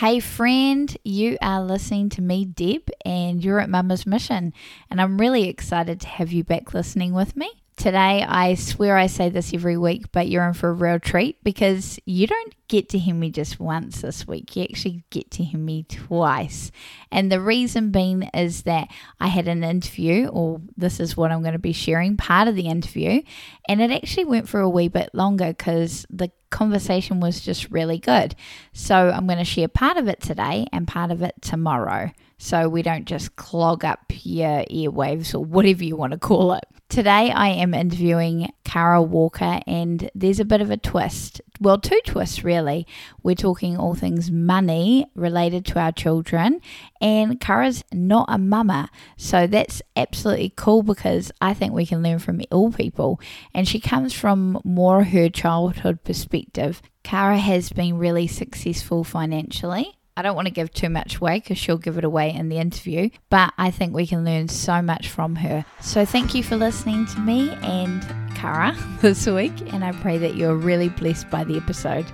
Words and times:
Hey, 0.00 0.20
friend, 0.20 0.94
you 1.04 1.38
are 1.40 1.64
listening 1.64 2.10
to 2.10 2.20
me, 2.20 2.44
Deb, 2.44 2.90
and 3.06 3.42
you're 3.42 3.60
at 3.60 3.70
Mama's 3.70 4.04
Mission. 4.04 4.52
And 4.90 5.00
I'm 5.00 5.16
really 5.16 5.48
excited 5.48 6.02
to 6.02 6.06
have 6.06 6.32
you 6.32 6.44
back 6.44 6.74
listening 6.74 7.14
with 7.14 7.34
me. 7.34 7.50
Today, 7.76 8.24
I 8.26 8.54
swear 8.54 8.96
I 8.96 9.06
say 9.06 9.28
this 9.28 9.52
every 9.52 9.76
week, 9.76 10.10
but 10.10 10.28
you're 10.28 10.46
in 10.48 10.54
for 10.54 10.70
a 10.70 10.72
real 10.72 10.98
treat 10.98 11.44
because 11.44 12.00
you 12.06 12.26
don't 12.26 12.54
get 12.68 12.88
to 12.88 12.98
hear 12.98 13.14
me 13.14 13.30
just 13.30 13.60
once 13.60 14.00
this 14.00 14.26
week. 14.26 14.56
You 14.56 14.62
actually 14.62 15.04
get 15.10 15.30
to 15.32 15.44
hear 15.44 15.60
me 15.60 15.82
twice. 15.82 16.72
And 17.12 17.30
the 17.30 17.40
reason 17.40 17.90
being 17.90 18.22
is 18.32 18.62
that 18.62 18.88
I 19.20 19.26
had 19.26 19.46
an 19.46 19.62
interview, 19.62 20.28
or 20.28 20.62
this 20.78 21.00
is 21.00 21.18
what 21.18 21.30
I'm 21.30 21.42
going 21.42 21.52
to 21.52 21.58
be 21.58 21.74
sharing, 21.74 22.16
part 22.16 22.48
of 22.48 22.56
the 22.56 22.66
interview, 22.66 23.20
and 23.68 23.82
it 23.82 23.90
actually 23.90 24.24
went 24.24 24.48
for 24.48 24.60
a 24.60 24.70
wee 24.70 24.88
bit 24.88 25.10
longer 25.12 25.48
because 25.48 26.06
the 26.08 26.30
conversation 26.48 27.20
was 27.20 27.42
just 27.42 27.70
really 27.70 27.98
good. 27.98 28.34
So 28.72 29.10
I'm 29.10 29.26
going 29.26 29.38
to 29.38 29.44
share 29.44 29.68
part 29.68 29.98
of 29.98 30.08
it 30.08 30.22
today 30.22 30.66
and 30.72 30.88
part 30.88 31.10
of 31.10 31.20
it 31.20 31.34
tomorrow. 31.42 32.10
So 32.38 32.70
we 32.70 32.80
don't 32.80 33.04
just 33.04 33.36
clog 33.36 33.84
up 33.84 34.00
your 34.22 34.64
airwaves 34.64 35.34
or 35.34 35.40
whatever 35.40 35.84
you 35.84 35.96
want 35.96 36.12
to 36.12 36.18
call 36.18 36.54
it. 36.54 36.64
Today 36.88 37.32
I 37.32 37.48
am 37.48 37.74
interviewing 37.74 38.52
Kara 38.64 39.02
Walker, 39.02 39.60
and 39.66 40.08
there's 40.14 40.38
a 40.38 40.44
bit 40.44 40.60
of 40.60 40.70
a 40.70 40.76
twist. 40.76 41.40
Well, 41.60 41.78
two 41.78 42.00
twists 42.06 42.44
really. 42.44 42.86
We're 43.24 43.34
talking 43.34 43.76
all 43.76 43.94
things 43.94 44.30
money 44.30 45.04
related 45.16 45.66
to 45.66 45.80
our 45.80 45.90
children, 45.90 46.60
and 47.00 47.40
Kara's 47.40 47.82
not 47.92 48.26
a 48.28 48.38
mama. 48.38 48.88
So 49.16 49.48
that's 49.48 49.82
absolutely 49.96 50.52
cool 50.54 50.84
because 50.84 51.32
I 51.40 51.54
think 51.54 51.72
we 51.72 51.86
can 51.86 52.04
learn 52.04 52.20
from 52.20 52.40
all 52.52 52.70
people. 52.70 53.20
And 53.52 53.66
she 53.66 53.80
comes 53.80 54.14
from 54.14 54.60
more 54.64 55.02
her 55.02 55.28
childhood 55.28 56.04
perspective. 56.04 56.80
Kara 57.02 57.38
has 57.38 57.68
been 57.70 57.98
really 57.98 58.28
successful 58.28 59.02
financially 59.02 59.98
I 60.18 60.22
don't 60.22 60.34
want 60.34 60.48
to 60.48 60.54
give 60.54 60.72
too 60.72 60.88
much 60.88 61.18
away 61.18 61.40
because 61.40 61.58
she'll 61.58 61.76
give 61.76 61.98
it 61.98 62.04
away 62.04 62.32
in 62.32 62.48
the 62.48 62.56
interview, 62.56 63.10
but 63.28 63.52
I 63.58 63.70
think 63.70 63.92
we 63.92 64.06
can 64.06 64.24
learn 64.24 64.48
so 64.48 64.80
much 64.80 65.10
from 65.10 65.36
her. 65.36 65.66
So 65.82 66.06
thank 66.06 66.34
you 66.34 66.42
for 66.42 66.56
listening 66.56 67.04
to 67.06 67.20
me 67.20 67.50
and 67.62 68.02
Kara 68.34 68.74
this 69.02 69.26
week, 69.26 69.52
and 69.74 69.84
I 69.84 69.92
pray 69.92 70.16
that 70.16 70.34
you're 70.34 70.56
really 70.56 70.88
blessed 70.88 71.28
by 71.28 71.44
the 71.44 71.58
episode. 71.58 72.06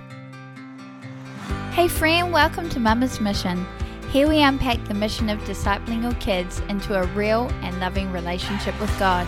Hey, 1.71 1.87
friend, 1.87 2.33
welcome 2.33 2.67
to 2.71 2.79
Mama's 2.81 3.21
Mission. 3.21 3.65
Here 4.09 4.27
we 4.27 4.43
unpack 4.43 4.83
the 4.83 4.93
mission 4.93 5.29
of 5.29 5.39
discipling 5.39 6.03
your 6.03 6.13
kids 6.15 6.59
into 6.67 6.99
a 6.99 7.07
real 7.13 7.49
and 7.61 7.79
loving 7.79 8.11
relationship 8.11 8.77
with 8.81 8.91
God. 8.99 9.25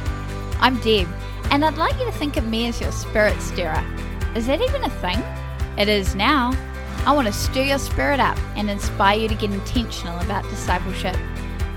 I'm 0.59 0.81
Deb, 0.81 1.07
and 1.49 1.63
I'd 1.63 1.77
like 1.77 1.97
you 1.97 2.05
to 2.07 2.11
think 2.11 2.35
of 2.35 2.45
me 2.45 2.67
as 2.67 2.81
your 2.81 2.91
spirit 2.91 3.39
stirrer. 3.39 3.85
Is 4.35 4.47
that 4.47 4.59
even 4.59 4.83
a 4.83 4.89
thing? 4.89 5.23
It 5.77 5.87
is 5.87 6.13
now. 6.13 6.51
I 7.05 7.11
want 7.11 7.27
to 7.27 7.33
stir 7.33 7.61
your 7.61 7.77
spirit 7.77 8.19
up 8.19 8.35
and 8.55 8.67
inspire 8.67 9.19
you 9.19 9.27
to 9.27 9.35
get 9.35 9.51
intentional 9.51 10.19
about 10.21 10.43
discipleship. 10.49 11.15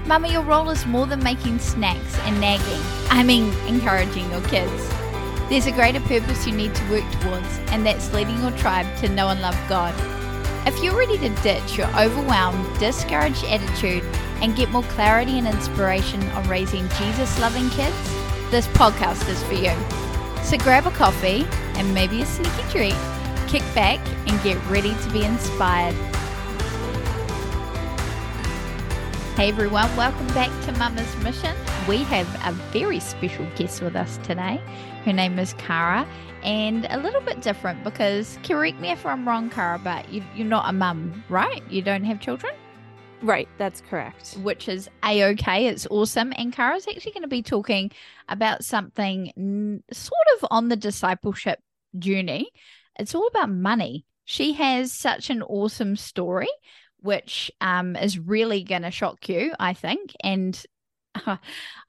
Mama, 0.06 0.28
your 0.28 0.40
role 0.42 0.70
is 0.70 0.86
more 0.86 1.06
than 1.06 1.22
making 1.22 1.58
snacks 1.58 2.18
and 2.20 2.40
nagging. 2.40 2.80
I 3.10 3.22
mean, 3.22 3.52
encouraging 3.66 4.30
your 4.30 4.40
kids. 4.44 4.88
There's 5.50 5.66
a 5.66 5.72
greater 5.72 6.00
purpose 6.00 6.46
you 6.46 6.54
need 6.54 6.74
to 6.74 6.90
work 6.90 7.04
towards, 7.20 7.58
and 7.72 7.84
that's 7.84 8.10
leading 8.14 8.40
your 8.40 8.52
tribe 8.52 8.86
to 9.00 9.08
know 9.10 9.28
and 9.28 9.42
love 9.42 9.58
God. 9.68 9.94
If 10.66 10.82
you're 10.82 10.96
ready 10.96 11.18
to 11.18 11.28
ditch 11.42 11.76
your 11.76 11.88
overwhelmed, 11.88 12.78
discouraged 12.78 13.44
attitude 13.44 14.04
and 14.40 14.56
get 14.56 14.70
more 14.70 14.82
clarity 14.84 15.38
and 15.38 15.46
inspiration 15.46 16.22
on 16.30 16.48
raising 16.48 16.88
Jesus 16.98 17.38
loving 17.38 17.68
kids, 17.68 17.96
this 18.50 18.66
podcast 18.68 19.28
is 19.28 19.42
for 19.42 19.54
you. 19.54 19.74
So 20.42 20.56
grab 20.56 20.86
a 20.86 20.90
coffee 20.90 21.46
and 21.74 21.92
maybe 21.92 22.22
a 22.22 22.26
sneaky 22.26 22.62
treat 22.70 23.17
kick 23.48 23.62
back 23.74 23.98
and 24.28 24.42
get 24.42 24.62
ready 24.68 24.94
to 24.94 25.10
be 25.10 25.24
inspired. 25.24 25.94
Hey 29.36 29.48
everyone, 29.48 29.96
welcome 29.96 30.27
back 30.28 30.50
to 30.66 30.72
Mama's 30.72 31.16
Mission. 31.22 31.56
We 31.88 32.02
have 32.05 32.27
a 32.44 32.52
very 32.72 33.00
special 33.00 33.46
guest 33.56 33.80
with 33.80 33.96
us 33.96 34.18
today. 34.18 34.61
Her 35.05 35.14
name 35.14 35.39
is 35.39 35.55
Kara, 35.55 36.06
and 36.42 36.86
a 36.90 36.98
little 36.98 37.23
bit 37.23 37.40
different 37.40 37.83
because, 37.84 38.39
correct 38.45 38.80
me 38.80 38.90
if 38.90 39.06
I'm 39.06 39.27
wrong, 39.27 39.48
Kara, 39.48 39.78
but 39.78 40.11
you, 40.11 40.23
you're 40.36 40.46
not 40.46 40.68
a 40.68 40.73
mum, 40.74 41.24
right? 41.30 41.62
You 41.70 41.80
don't 41.80 42.05
have 42.05 42.20
children? 42.20 42.52
Right, 43.23 43.48
that's 43.56 43.80
correct. 43.80 44.36
Which 44.42 44.68
is 44.68 44.90
a 45.02 45.24
okay. 45.24 45.68
It's 45.68 45.86
awesome. 45.90 46.34
And 46.36 46.52
Kara's 46.52 46.86
actually 46.86 47.12
going 47.12 47.23
to 47.23 47.28
be 47.28 47.42
talking 47.42 47.92
about 48.28 48.62
something 48.62 49.83
sort 49.90 50.27
of 50.36 50.48
on 50.50 50.68
the 50.68 50.77
discipleship 50.77 51.61
journey 51.98 52.50
it's 52.98 53.14
all 53.14 53.27
about 53.29 53.51
money. 53.51 54.05
She 54.25 54.53
has 54.55 54.92
such 54.92 55.31
an 55.31 55.42
awesome 55.42 55.97
story, 55.97 56.48
which 57.01 57.51
um, 57.61 57.97
is 57.97 58.19
really 58.19 58.63
going 58.63 58.83
to 58.83 58.91
shock 58.91 59.29
you, 59.29 59.55
I 59.59 59.73
think. 59.73 60.14
And 60.23 60.61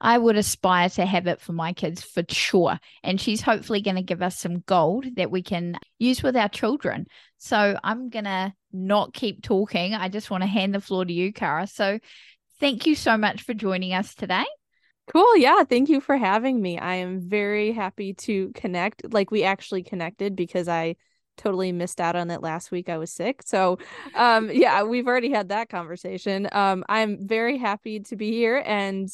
I 0.00 0.18
would 0.18 0.36
aspire 0.36 0.88
to 0.90 1.04
have 1.04 1.26
it 1.26 1.40
for 1.40 1.52
my 1.52 1.72
kids 1.72 2.02
for 2.02 2.22
sure. 2.28 2.78
And 3.02 3.20
she's 3.20 3.42
hopefully 3.42 3.82
going 3.82 3.96
to 3.96 4.02
give 4.02 4.22
us 4.22 4.38
some 4.38 4.60
gold 4.60 5.06
that 5.16 5.30
we 5.30 5.42
can 5.42 5.76
use 5.98 6.22
with 6.22 6.36
our 6.36 6.48
children. 6.48 7.06
So 7.38 7.78
I'm 7.82 8.08
going 8.08 8.24
to 8.24 8.54
not 8.72 9.12
keep 9.12 9.42
talking. 9.42 9.94
I 9.94 10.08
just 10.08 10.30
want 10.30 10.42
to 10.42 10.48
hand 10.48 10.74
the 10.74 10.80
floor 10.80 11.04
to 11.04 11.12
you, 11.12 11.32
Kara. 11.32 11.66
So 11.66 11.98
thank 12.58 12.86
you 12.86 12.94
so 12.94 13.16
much 13.16 13.42
for 13.42 13.54
joining 13.54 13.92
us 13.92 14.14
today. 14.14 14.44
Cool. 15.12 15.36
Yeah. 15.38 15.64
Thank 15.64 15.88
you 15.88 16.00
for 16.00 16.16
having 16.16 16.62
me. 16.62 16.78
I 16.78 16.96
am 16.96 17.20
very 17.20 17.72
happy 17.72 18.14
to 18.14 18.52
connect. 18.54 19.12
Like, 19.12 19.30
we 19.32 19.42
actually 19.42 19.82
connected 19.82 20.36
because 20.36 20.68
I 20.68 20.94
totally 21.36 21.72
missed 21.72 22.00
out 22.00 22.14
on 22.14 22.30
it 22.30 22.42
last 22.42 22.70
week. 22.70 22.88
I 22.88 22.98
was 22.98 23.10
sick. 23.10 23.42
So, 23.44 23.78
um, 24.14 24.50
yeah, 24.52 24.84
we've 24.84 25.08
already 25.08 25.30
had 25.30 25.48
that 25.48 25.68
conversation. 25.68 26.48
Um, 26.52 26.84
I'm 26.88 27.26
very 27.26 27.58
happy 27.58 28.00
to 28.00 28.14
be 28.16 28.30
here. 28.30 28.62
And 28.64 29.08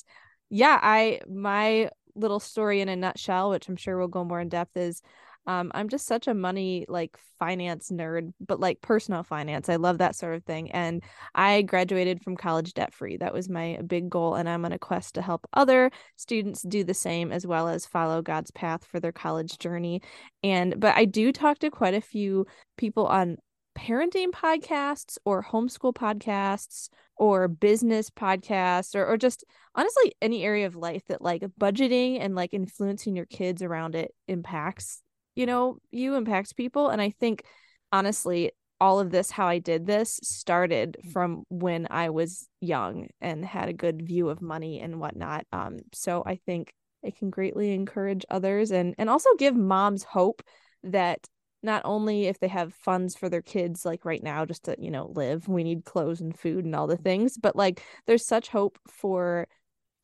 yeah, 0.50 0.78
I, 0.82 1.20
my 1.28 1.90
little 2.14 2.40
story 2.40 2.80
in 2.82 2.88
a 2.90 2.96
nutshell, 2.96 3.50
which 3.50 3.68
I'm 3.68 3.76
sure 3.76 3.96
we'll 3.96 4.08
go 4.08 4.24
more 4.24 4.40
in 4.40 4.48
depth, 4.50 4.76
is 4.76 5.00
um, 5.46 5.70
I'm 5.74 5.88
just 5.88 6.06
such 6.06 6.26
a 6.26 6.34
money 6.34 6.86
like 6.88 7.16
finance 7.38 7.90
nerd, 7.90 8.32
but 8.40 8.58
like 8.58 8.80
personal 8.80 9.22
finance. 9.22 9.68
I 9.68 9.76
love 9.76 9.98
that 9.98 10.16
sort 10.16 10.34
of 10.34 10.44
thing. 10.44 10.70
And 10.72 11.02
I 11.34 11.62
graduated 11.62 12.22
from 12.22 12.36
college 12.36 12.74
debt 12.74 12.92
free. 12.92 13.16
That 13.16 13.32
was 13.32 13.48
my 13.48 13.78
big 13.86 14.10
goal. 14.10 14.34
And 14.34 14.48
I'm 14.48 14.64
on 14.64 14.72
a 14.72 14.78
quest 14.78 15.14
to 15.14 15.22
help 15.22 15.46
other 15.52 15.90
students 16.16 16.62
do 16.62 16.82
the 16.82 16.94
same 16.94 17.30
as 17.30 17.46
well 17.46 17.68
as 17.68 17.86
follow 17.86 18.22
God's 18.22 18.50
path 18.50 18.84
for 18.84 18.98
their 18.98 19.12
college 19.12 19.58
journey. 19.58 20.02
And 20.42 20.80
but 20.80 20.96
I 20.96 21.04
do 21.04 21.32
talk 21.32 21.58
to 21.60 21.70
quite 21.70 21.94
a 21.94 22.00
few 22.00 22.46
people 22.76 23.06
on 23.06 23.36
parenting 23.76 24.30
podcasts 24.30 25.18
or 25.24 25.44
homeschool 25.44 25.94
podcasts 25.94 26.88
or 27.16 27.46
business 27.46 28.10
podcasts 28.10 28.94
or, 28.94 29.06
or 29.06 29.16
just 29.16 29.44
honestly 29.74 30.14
any 30.22 30.44
area 30.44 30.66
of 30.66 30.74
life 30.74 31.02
that 31.08 31.20
like 31.20 31.42
budgeting 31.60 32.18
and 32.20 32.34
like 32.34 32.54
influencing 32.54 33.14
your 33.14 33.26
kids 33.26 33.62
around 33.62 33.94
it 33.94 34.14
impacts 34.28 35.02
you 35.36 35.46
know 35.46 35.78
you 35.90 36.16
impact 36.16 36.56
people. 36.56 36.88
And 36.88 37.00
i 37.00 37.10
think 37.10 37.44
honestly 37.92 38.50
all 38.80 38.98
of 39.00 39.10
this 39.10 39.30
how 39.30 39.46
i 39.46 39.58
did 39.58 39.86
this 39.86 40.18
started 40.22 40.96
from 41.12 41.44
when 41.48 41.86
i 41.88 42.10
was 42.10 42.48
young 42.60 43.08
and 43.20 43.44
had 43.44 43.68
a 43.68 43.72
good 43.72 44.02
view 44.02 44.28
of 44.28 44.42
money 44.42 44.80
and 44.80 44.98
whatnot. 44.98 45.46
Um 45.52 45.78
so 45.94 46.22
i 46.26 46.36
think 46.44 46.72
it 47.02 47.16
can 47.16 47.30
greatly 47.30 47.72
encourage 47.72 48.24
others 48.28 48.72
and 48.72 48.94
and 48.98 49.08
also 49.08 49.30
give 49.38 49.54
moms 49.54 50.02
hope 50.02 50.42
that 50.82 51.26
not 51.62 51.82
only 51.84 52.26
if 52.26 52.38
they 52.38 52.48
have 52.48 52.74
funds 52.74 53.16
for 53.16 53.28
their 53.28 53.42
kids 53.42 53.84
like 53.84 54.04
right 54.04 54.22
now 54.22 54.44
just 54.44 54.64
to 54.64 54.76
you 54.78 54.90
know 54.90 55.12
live 55.14 55.48
we 55.48 55.64
need 55.64 55.84
clothes 55.84 56.20
and 56.20 56.38
food 56.38 56.64
and 56.64 56.74
all 56.74 56.86
the 56.86 56.96
things 56.96 57.36
but 57.38 57.56
like 57.56 57.82
there's 58.06 58.26
such 58.26 58.48
hope 58.48 58.78
for 58.88 59.46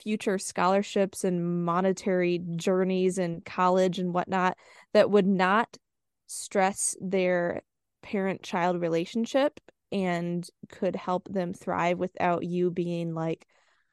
future 0.02 0.38
scholarships 0.38 1.24
and 1.24 1.64
monetary 1.64 2.40
journeys 2.56 3.18
and 3.18 3.44
college 3.44 3.98
and 3.98 4.12
whatnot 4.12 4.56
that 4.92 5.10
would 5.10 5.26
not 5.26 5.76
stress 6.26 6.96
their 7.00 7.62
parent 8.02 8.42
child 8.42 8.80
relationship 8.80 9.60
and 9.90 10.48
could 10.70 10.96
help 10.96 11.28
them 11.28 11.52
thrive 11.52 11.98
without 11.98 12.44
you 12.44 12.70
being 12.70 13.14
like 13.14 13.46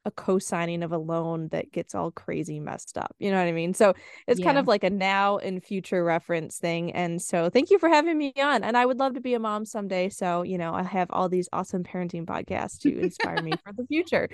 a 0.06 0.12
co-signing 0.12 0.82
of 0.82 0.92
a 0.92 0.98
loan 0.98 1.50
that 1.50 1.72
gets 1.72 1.94
all 1.94 2.10
crazy 2.10 2.60
messed 2.60 2.98
up. 2.98 3.14
You 3.20 3.32
know 3.32 3.38
what 3.38 3.48
I 3.48 3.52
mean? 3.52 3.74
So 3.74 3.94
it's 4.28 4.40
yeah. 4.40 4.46
kind 4.46 4.58
of 4.58 4.68
like 4.68 4.84
a 4.84 4.90
now 4.90 5.38
and 5.38 5.64
future 5.64 6.04
reference 6.04 6.58
thing. 6.58 6.92
And 6.94 7.22
so 7.22 7.50
thank 7.50 7.70
you 7.70 7.78
for 7.80 7.90
having 7.90 8.18
me 8.18 8.34
on. 8.38 8.64
And 8.64 8.78
I 8.78 8.86
would 8.86 8.98
love 8.98 9.16
to 9.16 9.22
be 9.22 9.34
a 9.34 9.40
mom 9.40 9.66
someday. 9.66 10.10
So, 10.10 10.44
you 10.44 10.58
know, 10.58 10.74
I 10.74 10.84
have 10.84 11.10
all 11.12 11.28
these 11.28 11.50
awesome 11.52 11.84
parenting 11.84 12.26
podcasts 12.26 12.80
to 12.80 12.98
inspire 12.98 13.42
me 13.42 13.52
for 13.64 13.74
the 13.74 13.86
future. 13.88 14.30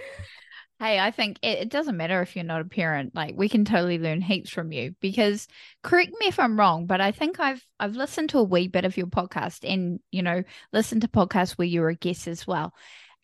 Hey, 0.79 0.99
I 0.99 1.11
think 1.11 1.39
it, 1.41 1.59
it, 1.59 1.69
doesn't 1.69 1.95
matter 1.95 2.21
if 2.21 2.35
you're 2.35 2.43
not 2.43 2.59
a 2.59 2.65
parent. 2.65 3.15
Like 3.15 3.35
we 3.37 3.47
can 3.47 3.63
totally 3.63 3.97
learn 3.97 4.19
heaps 4.21 4.49
from 4.49 4.73
you 4.73 4.93
because 4.99 5.47
correct 5.83 6.11
me 6.19 6.27
if 6.27 6.37
I'm 6.37 6.59
wrong, 6.59 6.85
but 6.85 6.99
I 6.99 7.11
think 7.11 7.39
I've 7.39 7.65
I've 7.79 7.95
listened 7.95 8.29
to 8.31 8.39
a 8.39 8.43
wee 8.43 8.67
bit 8.67 8.83
of 8.83 8.97
your 8.97 9.07
podcast 9.07 9.59
and 9.63 9.99
you 10.11 10.21
know, 10.21 10.43
listened 10.73 11.01
to 11.03 11.07
podcasts 11.07 11.51
where 11.51 11.67
you're 11.67 11.89
a 11.89 11.95
guest 11.95 12.27
as 12.27 12.45
well. 12.45 12.73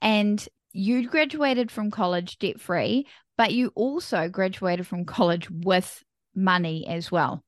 And 0.01 0.45
you 0.71 1.07
graduated 1.09 1.71
from 1.71 1.91
college 1.91 2.39
debt 2.39 2.61
free, 2.61 3.05
but 3.37 3.53
you 3.53 3.73
also 3.75 4.29
graduated 4.29 4.87
from 4.87 5.03
college 5.03 5.49
with 5.49 6.03
money 6.33 6.87
as 6.87 7.11
well. 7.11 7.43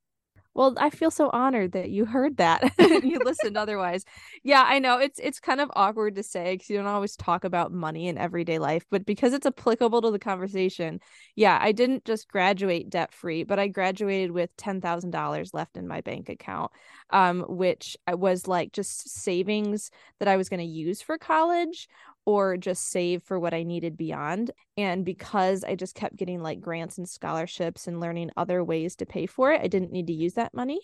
Well, 0.56 0.76
I 0.78 0.92
feel 0.92 1.10
so 1.10 1.32
honored 1.32 1.72
that 1.72 1.90
you 1.90 2.06
heard 2.06 2.38
that 2.38 2.74
you 3.04 3.20
listened 3.24 3.58
otherwise. 3.58 4.06
Yeah, 4.44 4.64
I 4.68 4.78
know 4.78 5.00
it's 5.00 5.20
it's 5.20 5.40
kind 5.40 5.60
of 5.60 5.72
awkward 5.76 6.14
to 6.16 6.24
say 6.24 6.58
cuz 6.58 6.70
you 6.70 6.78
don't 6.78 6.86
always 6.86 7.16
talk 7.16 7.44
about 7.44 7.72
money 7.72 8.08
in 8.08 8.20
everyday 8.20 8.60
life, 8.60 8.86
but 8.92 9.04
because 9.06 9.34
it's 9.34 9.48
applicable 9.48 10.02
to 10.04 10.12
the 10.12 10.20
conversation. 10.20 11.00
Yeah, 11.36 11.58
I 11.60 11.72
didn't 11.72 12.06
just 12.06 12.28
graduate 12.28 12.90
debt 12.92 13.14
free, 13.14 13.44
but 13.44 13.58
I 13.58 13.68
graduated 13.68 14.30
with 14.32 14.56
$10,000 14.56 15.54
left 15.56 15.76
in 15.76 15.88
my 15.88 16.02
bank 16.02 16.30
account. 16.30 16.72
Um 17.10 17.42
which 17.50 17.98
was 18.08 18.48
like 18.48 18.74
just 18.74 19.10
savings 19.10 19.90
that 20.20 20.28
I 20.28 20.38
was 20.38 20.50
going 20.50 20.60
to 20.60 20.66
use 20.66 21.02
for 21.02 21.18
college 21.18 21.88
or 22.26 22.58
just 22.58 22.90
save 22.90 23.24
for 23.24 23.40
what 23.40 23.54
I 23.54 23.64
needed 23.64 23.98
beyond. 23.98 24.52
And 24.78 25.04
because 25.04 25.64
I 25.64 25.76
just 25.76 25.96
kept 25.96 26.16
getting 26.16 26.42
like 26.42 26.62
grants 26.62 26.98
and 26.98 27.08
scholarships 27.08 27.88
and 27.88 28.00
learning 28.00 28.32
other 28.38 28.64
ways 28.64 28.96
to 28.98 29.06
pay 29.06 29.26
for 29.26 29.52
it, 29.52 29.62
I 29.62 29.68
didn't 29.68 29.92
need 29.92 30.08
to 30.08 30.14
use 30.14 30.34
that 30.36 30.54
money. 30.54 30.80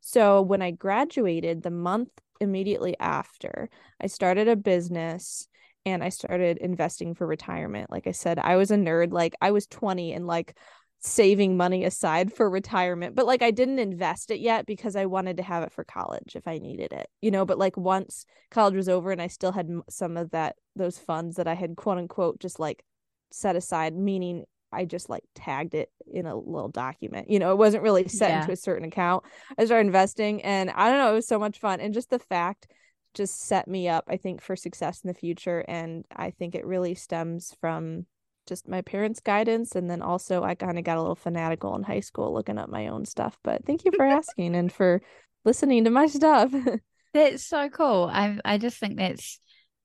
So 0.00 0.42
when 0.42 0.62
I 0.62 0.72
graduated, 0.72 1.62
the 1.62 1.70
month 1.70 2.10
immediately 2.40 2.96
after, 2.98 3.70
I 4.00 4.08
started 4.08 4.48
a 4.48 4.56
business 4.56 5.48
and 5.86 6.02
I 6.02 6.08
started 6.10 6.58
investing 6.58 7.14
for 7.14 7.26
retirement. 7.26 7.90
Like 7.90 8.06
I 8.06 8.12
said, 8.12 8.38
I 8.38 8.56
was 8.56 8.70
a 8.70 8.76
nerd. 8.76 9.12
Like 9.12 9.34
I 9.40 9.50
was 9.52 9.66
20 9.66 10.12
and 10.12 10.26
like 10.26 10.56
saving 11.02 11.56
money 11.56 11.84
aside 11.84 12.30
for 12.30 12.50
retirement 12.50 13.14
but 13.14 13.24
like 13.24 13.40
I 13.40 13.50
didn't 13.50 13.78
invest 13.78 14.30
it 14.30 14.38
yet 14.38 14.66
because 14.66 14.96
I 14.96 15.06
wanted 15.06 15.38
to 15.38 15.42
have 15.42 15.62
it 15.62 15.72
for 15.72 15.82
college 15.82 16.36
if 16.36 16.46
I 16.46 16.58
needed 16.58 16.92
it 16.92 17.08
you 17.22 17.30
know 17.30 17.46
but 17.46 17.58
like 17.58 17.78
once 17.78 18.26
college 18.50 18.74
was 18.74 18.88
over 18.88 19.10
and 19.10 19.20
I 19.20 19.28
still 19.28 19.52
had 19.52 19.70
some 19.88 20.18
of 20.18 20.30
that 20.32 20.56
those 20.76 20.98
funds 20.98 21.36
that 21.36 21.48
I 21.48 21.54
had 21.54 21.74
quote 21.74 21.96
unquote 21.96 22.38
just 22.38 22.60
like 22.60 22.84
set 23.32 23.56
aside 23.56 23.94
meaning 23.94 24.44
I 24.72 24.84
just 24.84 25.08
like 25.08 25.24
tagged 25.34 25.74
it 25.74 25.90
in 26.12 26.26
a 26.26 26.36
little 26.36 26.68
document 26.68 27.30
you 27.30 27.38
know 27.38 27.50
it 27.50 27.58
wasn't 27.58 27.82
really 27.82 28.06
set 28.06 28.30
yeah. 28.30 28.40
into 28.42 28.52
a 28.52 28.56
certain 28.56 28.86
account 28.86 29.24
I 29.56 29.64
started 29.64 29.86
investing 29.86 30.42
and 30.42 30.68
I 30.68 30.90
don't 30.90 30.98
know 30.98 31.12
it 31.12 31.14
was 31.14 31.26
so 31.26 31.38
much 31.38 31.60
fun 31.60 31.80
and 31.80 31.94
just 31.94 32.10
the 32.10 32.18
fact 32.18 32.66
just 33.14 33.40
set 33.40 33.66
me 33.66 33.88
up 33.88 34.04
I 34.06 34.18
think 34.18 34.42
for 34.42 34.54
success 34.54 35.00
in 35.02 35.08
the 35.08 35.14
future 35.14 35.64
and 35.66 36.04
I 36.14 36.30
think 36.30 36.54
it 36.54 36.66
really 36.66 36.94
stems 36.94 37.56
from 37.58 38.04
just 38.46 38.68
my 38.68 38.82
parents' 38.82 39.20
guidance. 39.20 39.74
And 39.74 39.88
then 39.88 40.02
also, 40.02 40.42
I 40.42 40.54
kind 40.54 40.78
of 40.78 40.84
got 40.84 40.96
a 40.96 41.00
little 41.00 41.14
fanatical 41.14 41.74
in 41.76 41.82
high 41.82 42.00
school 42.00 42.32
looking 42.32 42.58
up 42.58 42.68
my 42.68 42.88
own 42.88 43.04
stuff. 43.04 43.38
But 43.42 43.64
thank 43.64 43.84
you 43.84 43.92
for 43.96 44.04
asking 44.06 44.54
and 44.54 44.72
for 44.72 45.02
listening 45.44 45.84
to 45.84 45.90
my 45.90 46.06
stuff. 46.06 46.52
that's 47.14 47.46
so 47.46 47.68
cool. 47.68 48.10
I 48.12 48.38
I 48.44 48.58
just 48.58 48.78
think 48.78 48.98
that's 48.98 49.38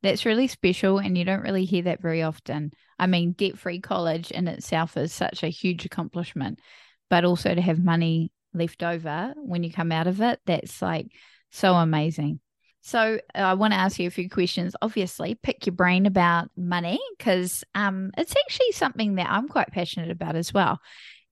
that's 0.04 0.25
really 0.25 0.48
special, 0.48 1.00
and 1.00 1.18
you 1.18 1.25
don't 1.25 1.42
really 1.42 1.66
hear 1.66 1.84
that 1.84 2.02
very 2.02 2.22
often. 2.22 2.72
I 3.00 3.07
mean, 3.07 3.34
debt 3.34 3.57
free 3.57 3.80
college 3.80 4.31
in 4.31 4.48
itself 4.48 4.98
is 4.98 5.12
such 5.12 5.44
a 5.44 5.48
huge 5.48 5.86
accomplishment, 5.86 6.60
but 7.10 7.25
also 7.25 7.54
to 7.54 7.62
have 7.62 7.84
money 7.84 8.31
left 8.54 8.84
over 8.84 9.34
when 9.38 9.63
you 9.63 9.72
come 9.72 9.92
out 9.92 10.07
of 10.07 10.22
it, 10.22 10.40
that's 10.46 10.81
like 10.81 11.07
so 11.52 11.74
amazing. 11.74 12.40
So 12.85 13.19
I 13.33 13.55
want 13.55 13.73
to 13.73 13.79
ask 13.79 13.97
you 13.97 14.05
a 14.05 14.11
few 14.11 14.29
questions. 14.29 14.75
Obviously, 14.79 15.33
pick 15.33 15.65
your 15.65 15.73
brain 15.73 16.05
about 16.05 16.51
money 16.55 16.99
because 17.17 17.63
um, 17.73 18.11
it's 18.15 18.35
actually 18.37 18.73
something 18.73 19.15
that 19.15 19.27
I'm 19.27 19.47
quite 19.47 19.71
passionate 19.71 20.11
about 20.11 20.35
as 20.35 20.53
well. 20.53 20.79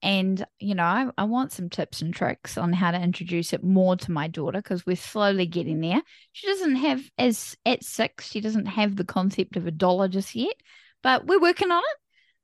And, 0.01 0.43
you 0.57 0.73
know, 0.73 0.83
I, 0.83 1.09
I 1.15 1.25
want 1.25 1.51
some 1.51 1.69
tips 1.69 2.01
and 2.01 2.11
tricks 2.11 2.57
on 2.57 2.73
how 2.73 2.89
to 2.89 2.99
introduce 2.99 3.53
it 3.53 3.63
more 3.63 3.95
to 3.97 4.11
my 4.11 4.27
daughter 4.27 4.63
because 4.63 4.83
we're 4.83 4.95
slowly 4.95 5.45
getting 5.45 5.79
there. 5.79 6.01
She 6.31 6.47
doesn't 6.47 6.77
have, 6.77 7.03
as 7.19 7.55
at 7.67 7.83
six, 7.83 8.31
she 8.31 8.41
doesn't 8.41 8.65
have 8.65 8.95
the 8.95 9.05
concept 9.05 9.55
of 9.55 9.67
a 9.67 9.71
dollar 9.71 10.07
just 10.07 10.33
yet, 10.33 10.55
but 11.03 11.27
we're 11.27 11.39
working 11.39 11.69
on 11.69 11.83
it. 11.83 11.97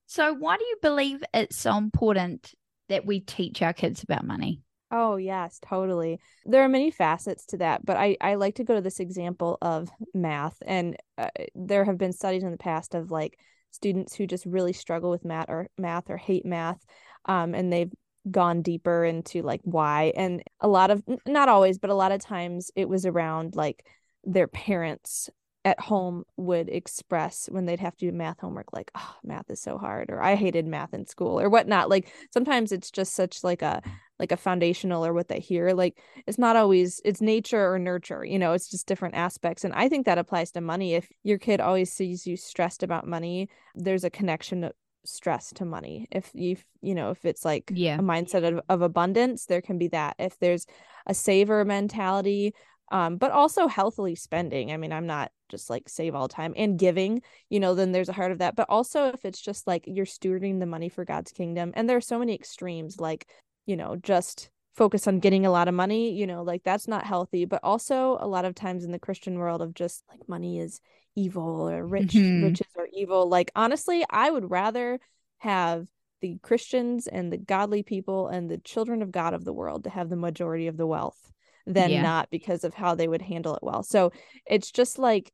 So, 0.06 0.34
why 0.34 0.58
do 0.58 0.64
you 0.64 0.78
believe 0.84 1.24
it's 1.34 1.58
so 1.58 1.78
important 1.78 2.54
that 2.90 3.08
we 3.08 3.22
teach 3.22 3.64
our 3.64 3.74
kids 3.74 4.04
about 4.04 4.24
money? 4.24 4.62
Oh, 4.92 5.18
yes, 5.18 5.60
totally. 5.62 6.20
There 6.46 6.64
are 6.64 6.70
many 6.70 6.90
facets 6.90 7.46
to 7.48 7.58
that, 7.58 7.86
but 7.86 7.96
I, 7.96 8.18
I 8.22 8.36
like 8.36 8.56
to 8.56 8.64
go 8.64 8.74
to 8.74 8.82
this 8.82 9.00
example 9.00 9.58
of 9.62 9.90
math. 10.16 10.58
And 10.66 10.98
uh, 11.18 11.30
there 11.54 11.86
have 11.86 12.00
been 12.00 12.14
studies 12.14 12.44
in 12.44 12.52
the 12.52 12.58
past 12.58 12.96
of 12.96 13.12
like 13.12 13.38
students 13.70 14.16
who 14.16 14.26
just 14.26 14.48
really 14.48 14.74
struggle 14.74 15.12
with 15.12 15.24
math 15.24 15.46
or 15.48 15.68
math 15.78 16.10
or 16.10 16.18
hate 16.18 16.46
math. 16.46 16.84
Um, 17.26 17.54
and 17.54 17.72
they've 17.72 17.94
gone 18.32 18.64
deeper 18.64 19.06
into 19.06 19.44
like 19.44 19.62
why. 19.64 20.12
And 20.16 20.42
a 20.60 20.68
lot 20.68 20.90
of, 20.90 21.04
not 21.28 21.50
always, 21.50 21.78
but 21.78 21.92
a 21.92 21.96
lot 21.96 22.12
of 22.12 22.20
times 22.20 22.72
it 22.76 22.90
was 22.90 23.06
around 23.06 23.56
like 23.56 23.86
their 24.24 24.48
parents 24.48 25.30
at 25.66 25.80
home 25.80 26.24
would 26.38 26.70
express 26.70 27.50
when 27.52 27.66
they'd 27.66 27.82
have 27.82 27.96
to 27.98 28.10
do 28.10 28.16
math 28.16 28.40
homework 28.40 28.72
like 28.72 28.90
oh 28.96 29.16
math 29.24 29.50
is 29.50 29.62
so 29.62 29.78
hard 29.78 30.10
or 30.10 30.22
i 30.22 30.36
hated 30.36 30.66
math 30.66 30.94
in 30.94 31.06
school 31.06 31.40
or 31.40 31.50
whatnot. 31.50 31.90
Like 31.90 32.12
sometimes 32.32 32.72
it's 32.72 32.92
just 32.92 33.14
such 33.14 33.44
like 33.44 33.62
a 33.62 33.82
like 34.20 34.32
a 34.32 34.38
foundational 34.38 35.06
or 35.06 35.14
what 35.14 35.30
they 35.30 35.40
hear. 35.40 35.72
Like 35.72 35.98
it's 36.28 36.38
not 36.38 36.56
always 36.56 37.02
it's 37.06 37.22
nature 37.22 37.72
or 37.72 37.80
nurture 37.80 38.26
you 38.26 38.40
know 38.40 38.54
it's 38.54 38.70
just 38.70 38.88
different 38.88 39.16
aspects. 39.16 39.64
And 39.64 39.74
i 39.74 39.90
think 39.90 40.06
that 40.06 40.18
applies 40.18 40.52
to 40.52 40.62
money. 40.62 40.94
If 40.94 41.10
your 41.24 41.38
kid 41.38 41.60
always 41.60 41.92
sees 41.92 42.26
you 42.26 42.38
stressed 42.38 42.84
about 42.84 43.08
money 43.08 43.50
there's 43.76 44.04
a 44.04 44.10
connection 44.10 44.62
to 44.62 44.74
stress 45.06 45.52
to 45.54 45.66
money. 45.66 46.08
If 46.12 46.30
you 46.34 46.58
you 46.82 46.96
know 46.96 47.10
if 47.12 47.26
it's 47.26 47.44
like 47.44 47.72
yeah. 47.74 48.00
a 48.00 48.02
mindset 48.02 48.48
of, 48.48 48.62
of 48.70 48.82
abundance 48.82 49.46
there 49.46 49.62
can 49.62 49.78
be 49.78 49.90
that. 49.90 50.16
If 50.20 50.38
there's 50.40 50.66
a 51.06 51.14
saver 51.14 51.66
mentality 51.66 52.54
um, 52.92 53.18
but 53.18 53.32
also 53.32 53.68
healthily 53.68 54.16
spending. 54.16 54.72
I 54.72 54.78
mean, 54.78 54.92
I'm 54.92 55.08
not 55.08 55.32
just 55.50 55.70
like 55.70 55.90
save 55.90 56.16
all 56.16 56.28
time 56.28 56.54
and 56.56 56.78
giving, 56.78 57.22
you 57.50 57.60
know, 57.60 57.76
then 57.76 57.92
there's 57.92 58.10
a 58.10 58.14
heart 58.14 58.32
of 58.32 58.40
that. 58.40 58.56
But 58.56 58.70
also 58.70 59.08
if 59.08 59.26
it's 59.26 59.42
just 59.42 59.68
like 59.68 59.84
you're 59.88 60.06
stewarding 60.06 60.60
the 60.60 60.66
money 60.66 60.90
for 60.90 61.06
God's 61.06 61.32
kingdom, 61.32 61.72
and 61.76 61.90
there 61.90 61.98
are 61.98 62.02
so 62.02 62.20
many 62.20 62.34
extremes, 62.34 63.00
like, 63.00 63.28
you 63.66 63.76
know, 63.76 63.96
just 63.96 64.50
focus 64.76 65.08
on 65.08 65.20
getting 65.20 65.46
a 65.46 65.52
lot 65.52 65.68
of 65.68 65.74
money, 65.74 66.14
you 66.14 66.26
know, 66.26 66.44
like 66.44 66.64
that's 66.64 66.88
not 66.88 67.06
healthy. 67.06 67.46
But 67.46 67.62
also 67.64 68.18
a 68.20 68.28
lot 68.28 68.46
of 68.46 68.56
times 68.56 68.84
in 68.84 68.92
the 68.92 69.00
Christian 69.00 69.38
world 69.38 69.62
of 69.62 69.74
just 69.74 70.04
like 70.10 70.28
money 70.28 70.60
is 70.60 70.80
evil 71.16 71.70
or 71.70 71.86
rich 71.86 72.14
mm-hmm. 72.14 72.46
riches 72.46 72.68
are 72.78 72.88
evil. 72.94 73.28
Like 73.28 73.52
honestly, 73.56 74.06
I 74.10 74.30
would 74.30 74.50
rather 74.50 75.00
have 75.40 75.88
the 76.22 76.38
Christians 76.42 77.08
and 77.08 77.32
the 77.32 77.38
godly 77.38 77.84
people 77.84 78.28
and 78.28 78.50
the 78.50 78.58
children 78.58 79.02
of 79.02 79.12
God 79.12 79.34
of 79.34 79.46
the 79.46 79.54
world 79.54 79.86
to 79.86 79.90
have 79.90 80.10
the 80.10 80.16
majority 80.16 80.68
of 80.68 80.78
the 80.78 80.88
wealth 80.88 81.32
than 81.70 81.92
yeah. 81.92 82.02
not 82.02 82.30
because 82.30 82.64
of 82.64 82.74
how 82.74 82.96
they 82.96 83.08
would 83.08 83.22
handle 83.22 83.56
it 83.56 83.64
well. 83.64 83.84
So 83.84 84.12
it's 84.46 84.72
just 84.72 84.98
like, 84.98 85.32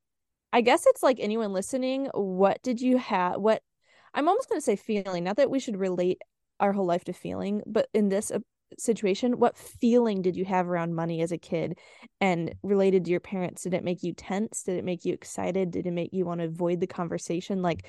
I 0.52 0.62
guess 0.62 0.86
it's 0.86 1.02
like 1.02 1.18
anyone 1.20 1.54
listening, 1.54 2.10
what 2.14 2.62
did 2.62 2.82
you 2.82 2.98
have? 2.98 3.38
What 3.38 3.62
I'm 4.14 4.28
almost 4.28 4.50
going 4.50 4.60
to 4.60 4.66
say 4.66 4.76
feeling, 4.76 5.24
not 5.24 5.38
that 5.38 5.50
we 5.50 5.60
should 5.60 5.78
relate 5.78 6.22
our 6.60 6.74
whole 6.74 6.86
life 6.86 7.06
to 7.06 7.14
feeling, 7.14 7.62
but 7.66 7.88
in 7.94 8.10
this 8.10 8.32
uh, 8.32 8.40
situation, 8.78 9.40
what 9.40 9.58
feeling 9.58 10.22
did 10.22 10.36
you 10.36 10.46
have 10.46 10.68
around 10.68 10.96
money 10.96 11.22
as 11.22 11.32
a 11.32 11.38
kid 11.38 11.78
and 12.22 12.54
related 12.64 13.06
to 13.06 13.12
your 13.12 13.20
parents? 13.20 13.64
Did 13.64 13.74
it 13.74 13.84
make 13.84 14.04
you 14.04 14.14
tense? 14.14 14.64
Did 14.64 14.78
it 14.78 14.86
make 14.86 15.06
you 15.06 15.14
excited? 15.14 15.72
Did 15.72 15.88
it 15.88 15.92
make 15.92 16.12
you 16.14 16.26
want 16.26 16.42
to 16.42 16.48
avoid 16.48 16.80
the 16.80 16.88
conversation? 16.88 17.62
Like, 17.62 17.86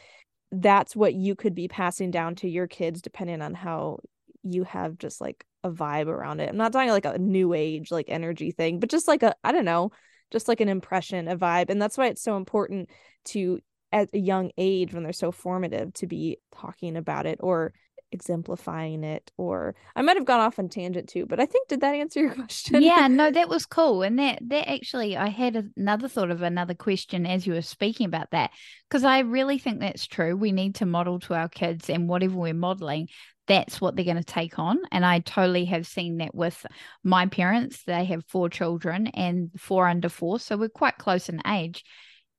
that's 0.52 0.94
what 0.94 1.14
you 1.14 1.34
could 1.34 1.54
be 1.54 1.68
passing 1.68 2.10
down 2.10 2.36
to 2.36 2.48
your 2.48 2.68
kids 2.68 3.02
depending 3.02 3.42
on 3.42 3.54
how 3.54 3.98
you 4.44 4.62
have 4.64 4.98
just 4.98 5.20
like 5.20 5.44
a 5.66 5.70
vibe 5.70 6.06
around 6.06 6.40
it. 6.40 6.48
I'm 6.48 6.56
not 6.56 6.72
talking 6.72 6.90
like 6.90 7.04
a 7.04 7.18
new 7.18 7.52
age 7.52 7.90
like 7.90 8.06
energy 8.08 8.50
thing, 8.50 8.80
but 8.80 8.90
just 8.90 9.08
like 9.08 9.22
a 9.22 9.34
I 9.44 9.52
don't 9.52 9.64
know, 9.64 9.90
just 10.30 10.48
like 10.48 10.60
an 10.60 10.68
impression, 10.68 11.28
a 11.28 11.36
vibe. 11.36 11.70
And 11.70 11.80
that's 11.80 11.98
why 11.98 12.06
it's 12.06 12.22
so 12.22 12.36
important 12.36 12.88
to 13.26 13.60
at 13.92 14.08
a 14.12 14.18
young 14.18 14.50
age 14.58 14.92
when 14.92 15.02
they're 15.02 15.12
so 15.12 15.32
formative 15.32 15.92
to 15.94 16.06
be 16.06 16.38
talking 16.52 16.96
about 16.96 17.26
it 17.26 17.38
or 17.40 17.72
exemplifying 18.12 19.04
it 19.04 19.30
or 19.36 19.74
I 19.94 20.02
might 20.02 20.16
have 20.16 20.24
gone 20.24 20.40
off 20.40 20.58
on 20.58 20.68
tangent 20.68 21.08
too, 21.08 21.26
but 21.26 21.40
I 21.40 21.46
think 21.46 21.68
did 21.68 21.80
that 21.80 21.94
answer 21.94 22.20
your 22.20 22.34
question? 22.34 22.82
Yeah, 22.82 23.08
no, 23.08 23.30
that 23.30 23.48
was 23.48 23.66
cool. 23.66 24.02
And 24.02 24.18
that 24.18 24.38
that 24.48 24.70
actually 24.70 25.16
I 25.16 25.28
had 25.28 25.72
another 25.76 26.08
thought 26.08 26.30
of 26.30 26.42
another 26.42 26.74
question 26.74 27.26
as 27.26 27.46
you 27.46 27.54
were 27.54 27.62
speaking 27.62 28.06
about 28.06 28.30
that 28.30 28.50
because 28.88 29.04
I 29.04 29.20
really 29.20 29.58
think 29.58 29.80
that's 29.80 30.06
true. 30.06 30.36
We 30.36 30.52
need 30.52 30.76
to 30.76 30.86
model 30.86 31.20
to 31.20 31.34
our 31.34 31.48
kids 31.48 31.90
and 31.90 32.08
whatever 32.08 32.36
we're 32.36 32.54
modeling, 32.54 33.08
that's 33.46 33.80
what 33.80 33.94
they're 33.94 34.04
going 34.04 34.16
to 34.16 34.24
take 34.24 34.58
on. 34.58 34.78
And 34.90 35.04
I 35.04 35.20
totally 35.20 35.66
have 35.66 35.86
seen 35.86 36.18
that 36.18 36.34
with 36.34 36.66
my 37.04 37.26
parents. 37.26 37.82
They 37.84 38.04
have 38.06 38.24
four 38.26 38.48
children 38.48 39.06
and 39.08 39.50
four 39.56 39.86
under 39.88 40.08
four. 40.08 40.38
So 40.40 40.56
we're 40.56 40.68
quite 40.68 40.98
close 40.98 41.28
in 41.28 41.40
age. 41.46 41.84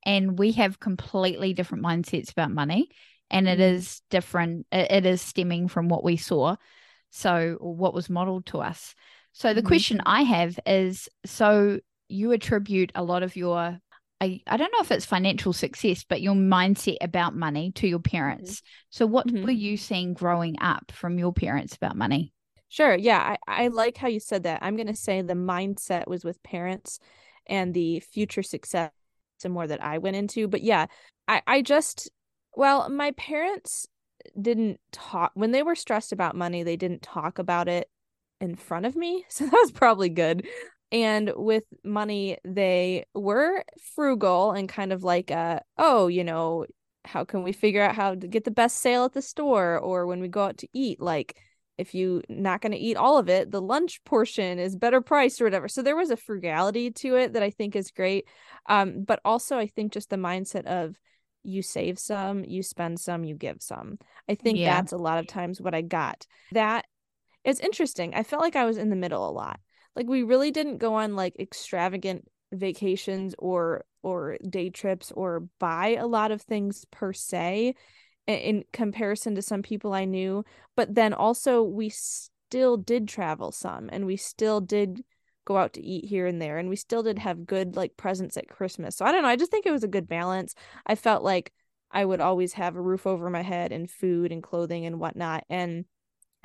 And 0.04 0.38
we 0.38 0.52
have 0.52 0.80
completely 0.80 1.54
different 1.54 1.84
mindsets 1.84 2.30
about 2.30 2.50
money. 2.50 2.88
And 3.30 3.48
it 3.48 3.58
mm-hmm. 3.58 4.04
different, 4.10 4.66
it 4.72 5.04
is 5.04 5.20
stemming 5.20 5.68
from 5.68 5.88
what 5.88 6.04
we 6.04 6.16
saw. 6.16 6.56
So, 7.10 7.56
what 7.60 7.94
was 7.94 8.10
modeled 8.10 8.46
to 8.46 8.58
us. 8.58 8.94
So, 9.32 9.54
the 9.54 9.60
mm-hmm. 9.60 9.68
question 9.68 10.00
I 10.04 10.22
have 10.22 10.58
is 10.66 11.08
so 11.24 11.80
you 12.08 12.32
attribute 12.32 12.92
a 12.94 13.02
lot 13.02 13.22
of 13.22 13.36
your 13.36 13.78
I, 14.20 14.40
I 14.46 14.56
don't 14.56 14.72
know 14.72 14.80
if 14.80 14.90
it's 14.90 15.06
financial 15.06 15.52
success, 15.52 16.04
but 16.08 16.20
your 16.20 16.34
mindset 16.34 16.96
about 17.00 17.36
money 17.36 17.70
to 17.76 17.86
your 17.86 18.00
parents. 18.00 18.56
Mm-hmm. 18.56 18.66
So, 18.90 19.06
what 19.06 19.28
mm-hmm. 19.28 19.44
were 19.44 19.50
you 19.50 19.76
seeing 19.76 20.12
growing 20.12 20.56
up 20.60 20.90
from 20.92 21.18
your 21.18 21.32
parents 21.32 21.76
about 21.76 21.96
money? 21.96 22.32
Sure. 22.68 22.94
Yeah. 22.94 23.36
I, 23.46 23.64
I 23.64 23.68
like 23.68 23.96
how 23.96 24.08
you 24.08 24.20
said 24.20 24.42
that. 24.42 24.62
I'm 24.62 24.76
going 24.76 24.88
to 24.88 24.94
say 24.94 25.22
the 25.22 25.34
mindset 25.34 26.06
was 26.06 26.24
with 26.24 26.42
parents 26.42 26.98
and 27.46 27.72
the 27.72 28.00
future 28.00 28.42
success 28.42 28.90
and 29.42 29.54
more 29.54 29.66
that 29.66 29.82
I 29.82 29.98
went 29.98 30.16
into. 30.16 30.48
But 30.48 30.62
yeah, 30.62 30.86
I, 31.26 31.42
I 31.46 31.62
just, 31.62 32.10
well, 32.54 32.88
my 32.90 33.12
parents 33.12 33.86
didn't 34.40 34.80
talk 34.92 35.30
when 35.34 35.52
they 35.52 35.62
were 35.62 35.74
stressed 35.74 36.12
about 36.12 36.36
money, 36.36 36.62
they 36.62 36.76
didn't 36.76 37.02
talk 37.02 37.38
about 37.38 37.68
it 37.68 37.88
in 38.40 38.54
front 38.54 38.86
of 38.86 38.96
me. 38.96 39.24
So 39.30 39.44
that 39.44 39.52
was 39.52 39.72
probably 39.72 40.08
good. 40.08 40.46
And 40.90 41.32
with 41.36 41.64
money, 41.84 42.38
they 42.44 43.04
were 43.14 43.62
frugal 43.94 44.52
and 44.52 44.68
kind 44.68 44.92
of 44.92 45.04
like, 45.04 45.30
uh, 45.30 45.60
oh, 45.76 46.06
you 46.06 46.24
know, 46.24 46.66
how 47.04 47.24
can 47.24 47.42
we 47.42 47.52
figure 47.52 47.82
out 47.82 47.94
how 47.94 48.14
to 48.14 48.26
get 48.26 48.44
the 48.44 48.50
best 48.50 48.78
sale 48.78 49.04
at 49.04 49.12
the 49.12 49.22
store? 49.22 49.78
Or 49.78 50.06
when 50.06 50.20
we 50.20 50.28
go 50.28 50.44
out 50.44 50.58
to 50.58 50.68
eat, 50.72 51.00
like, 51.00 51.36
if 51.76 51.94
you 51.94 52.22
not 52.28 52.60
going 52.60 52.72
to 52.72 52.78
eat 52.78 52.96
all 52.96 53.18
of 53.18 53.28
it, 53.28 53.50
the 53.50 53.62
lunch 53.62 54.02
portion 54.04 54.58
is 54.58 54.74
better 54.74 55.00
priced 55.00 55.40
or 55.40 55.44
whatever. 55.44 55.68
So 55.68 55.80
there 55.80 55.94
was 55.94 56.10
a 56.10 56.16
frugality 56.16 56.90
to 56.90 57.14
it 57.14 57.34
that 57.34 57.42
I 57.42 57.50
think 57.50 57.76
is 57.76 57.92
great. 57.92 58.26
Um, 58.66 59.04
but 59.04 59.20
also 59.24 59.58
I 59.58 59.68
think 59.68 59.92
just 59.92 60.10
the 60.10 60.16
mindset 60.16 60.66
of 60.66 60.96
you 61.44 61.62
save 61.62 61.98
some, 61.98 62.44
you 62.44 62.64
spend 62.64 62.98
some, 62.98 63.24
you 63.24 63.36
give 63.36 63.58
some. 63.60 63.98
I 64.28 64.34
think 64.34 64.58
yeah. 64.58 64.74
that's 64.74 64.92
a 64.92 64.98
lot 64.98 65.18
of 65.18 65.28
times 65.28 65.60
what 65.60 65.74
I 65.74 65.82
got. 65.82 66.26
That 66.50 66.84
is 67.44 67.60
interesting. 67.60 68.12
I 68.12 68.24
felt 68.24 68.42
like 68.42 68.56
I 68.56 68.64
was 68.64 68.76
in 68.76 68.90
the 68.90 68.96
middle 68.96 69.28
a 69.28 69.30
lot. 69.30 69.60
Like 69.98 70.08
we 70.08 70.22
really 70.22 70.52
didn't 70.52 70.78
go 70.78 70.94
on 70.94 71.16
like 71.16 71.34
extravagant 71.40 72.28
vacations 72.52 73.34
or 73.36 73.84
or 74.04 74.38
day 74.48 74.70
trips 74.70 75.10
or 75.10 75.48
buy 75.58 75.96
a 75.98 76.06
lot 76.06 76.30
of 76.30 76.40
things 76.40 76.84
per 76.92 77.12
se 77.12 77.74
in 78.28 78.62
comparison 78.72 79.34
to 79.34 79.42
some 79.42 79.60
people 79.60 79.92
I 79.92 80.04
knew. 80.04 80.44
But 80.76 80.94
then 80.94 81.12
also, 81.12 81.64
we 81.64 81.88
still 81.88 82.76
did 82.76 83.08
travel 83.08 83.50
some 83.50 83.90
and 83.92 84.06
we 84.06 84.16
still 84.16 84.60
did 84.60 85.02
go 85.44 85.56
out 85.56 85.72
to 85.72 85.82
eat 85.82 86.04
here 86.04 86.26
and 86.26 86.40
there 86.40 86.58
and 86.58 86.68
we 86.68 86.76
still 86.76 87.02
did 87.02 87.18
have 87.18 87.44
good 87.44 87.74
like 87.74 87.96
presents 87.96 88.36
at 88.36 88.48
Christmas. 88.48 88.94
So 88.94 89.04
I 89.04 89.10
don't 89.10 89.22
know. 89.22 89.28
I 89.28 89.34
just 89.34 89.50
think 89.50 89.66
it 89.66 89.72
was 89.72 89.82
a 89.82 89.88
good 89.88 90.06
balance. 90.06 90.54
I 90.86 90.94
felt 90.94 91.24
like 91.24 91.52
I 91.90 92.04
would 92.04 92.20
always 92.20 92.52
have 92.52 92.76
a 92.76 92.80
roof 92.80 93.04
over 93.04 93.28
my 93.30 93.42
head 93.42 93.72
and 93.72 93.90
food 93.90 94.30
and 94.30 94.44
clothing 94.44 94.86
and 94.86 95.00
whatnot. 95.00 95.42
And 95.50 95.86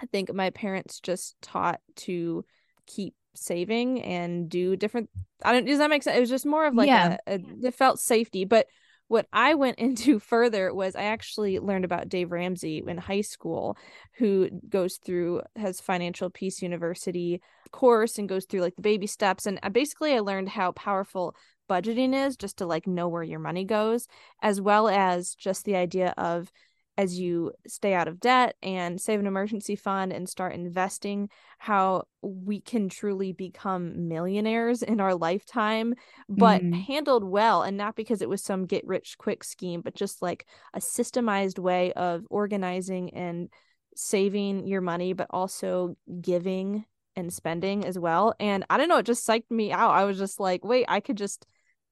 I 0.02 0.08
think 0.08 0.34
my 0.34 0.50
parents 0.50 1.00
just 1.00 1.36
taught 1.40 1.82
to 1.98 2.44
keep 2.88 3.14
saving 3.36 4.02
and 4.02 4.50
do 4.50 4.76
different 4.76 5.10
I 5.44 5.52
don't 5.54 5.66
does 5.66 5.80
that 5.80 5.90
make 5.90 6.04
sense? 6.04 6.18
It 6.18 6.22
was 6.22 6.30
just 6.30 6.46
more 6.46 6.66
of 6.66 6.76
like 6.76 6.88
yeah. 6.88 7.18
a, 7.28 7.36
a 7.36 7.40
it 7.64 7.74
felt 7.74 8.00
safety. 8.00 8.46
But 8.46 8.68
what 9.08 9.28
I 9.34 9.54
went 9.54 9.80
into 9.80 10.20
further 10.20 10.74
was 10.74 10.96
I 10.96 11.04
actually 11.04 11.60
learned 11.60 11.86
about 11.86 12.10
Dave 12.10 12.32
Ramsey 12.32 12.84
in 12.86 12.98
high 12.98 13.22
school, 13.22 13.78
who 14.18 14.50
goes 14.70 14.98
through 14.98 15.42
has 15.56 15.80
Financial 15.80 16.30
Peace 16.30 16.62
University 16.62 17.42
course 17.72 18.18
and 18.18 18.30
goes 18.30 18.46
through 18.46 18.62
like 18.62 18.76
the 18.76 18.82
baby 18.82 19.08
steps. 19.08 19.46
And 19.46 19.60
uh, 19.64 19.70
basically, 19.70 20.14
I 20.14 20.20
learned 20.20 20.50
how 20.50 20.72
powerful 20.72 21.36
budgeting 21.70 22.14
is 22.14 22.36
just 22.36 22.58
to 22.58 22.66
like 22.66 22.88
know 22.88 23.08
where 23.08 23.24
your 23.24 23.40
money 23.40 23.66
goes, 23.66 24.08
as 24.42 24.62
well 24.62 24.88
as 24.88 25.36
just 25.36 25.66
the 25.66 25.76
idea 25.76 26.14
of 26.18 26.52
as 26.98 27.20
you 27.20 27.52
stay 27.68 27.94
out 27.94 28.08
of 28.08 28.20
debt 28.20 28.56
and 28.62 29.02
save 29.02 29.20
an 29.20 29.26
emergency 29.26 29.76
fund 29.76 30.14
and 30.14 30.30
start 30.30 30.54
investing, 30.54 31.30
how 31.58 32.04
we 32.22 32.62
can 32.62 32.88
truly 32.88 33.34
become 33.34 34.08
millionaires 34.08 34.84
in 34.84 35.00
our 35.00 35.16
lifetime, 35.16 35.96
but 36.30 36.62
mm. 36.62 36.74
handled 36.86 37.24
well. 37.24 37.64
And 37.64 37.78
not 37.78 37.96
because 37.96 38.22
it 38.22 38.30
was 38.30 38.44
some 38.44 38.66
get 38.66 38.86
rich 38.86 39.18
quick 39.18 39.44
scheme, 39.44 39.82
but 39.82 39.96
just 39.96 40.22
like 40.22 40.46
a 40.74 40.80
systemized 40.80 41.58
way 41.58 41.94
of 41.94 42.26
organizing 42.30 43.14
and 43.16 43.50
saving 43.96 44.68
your 44.68 44.82
money, 44.82 45.14
but 45.14 45.28
also 45.32 45.96
giving 46.22 46.86
and 47.16 47.34
spending 47.34 47.86
as 47.86 47.98
well. 47.98 48.36
And 48.40 48.66
I 48.70 48.78
don't 48.78 48.90
know, 48.90 48.98
it 48.98 49.06
just 49.06 49.28
psyched 49.28 49.50
me 49.50 49.72
out. 49.72 49.92
I 49.92 50.04
was 50.04 50.18
just 50.18 50.40
like, 50.40 50.64
wait, 50.64 50.86
I 50.88 51.00
could 51.00 51.18
just 51.18 51.46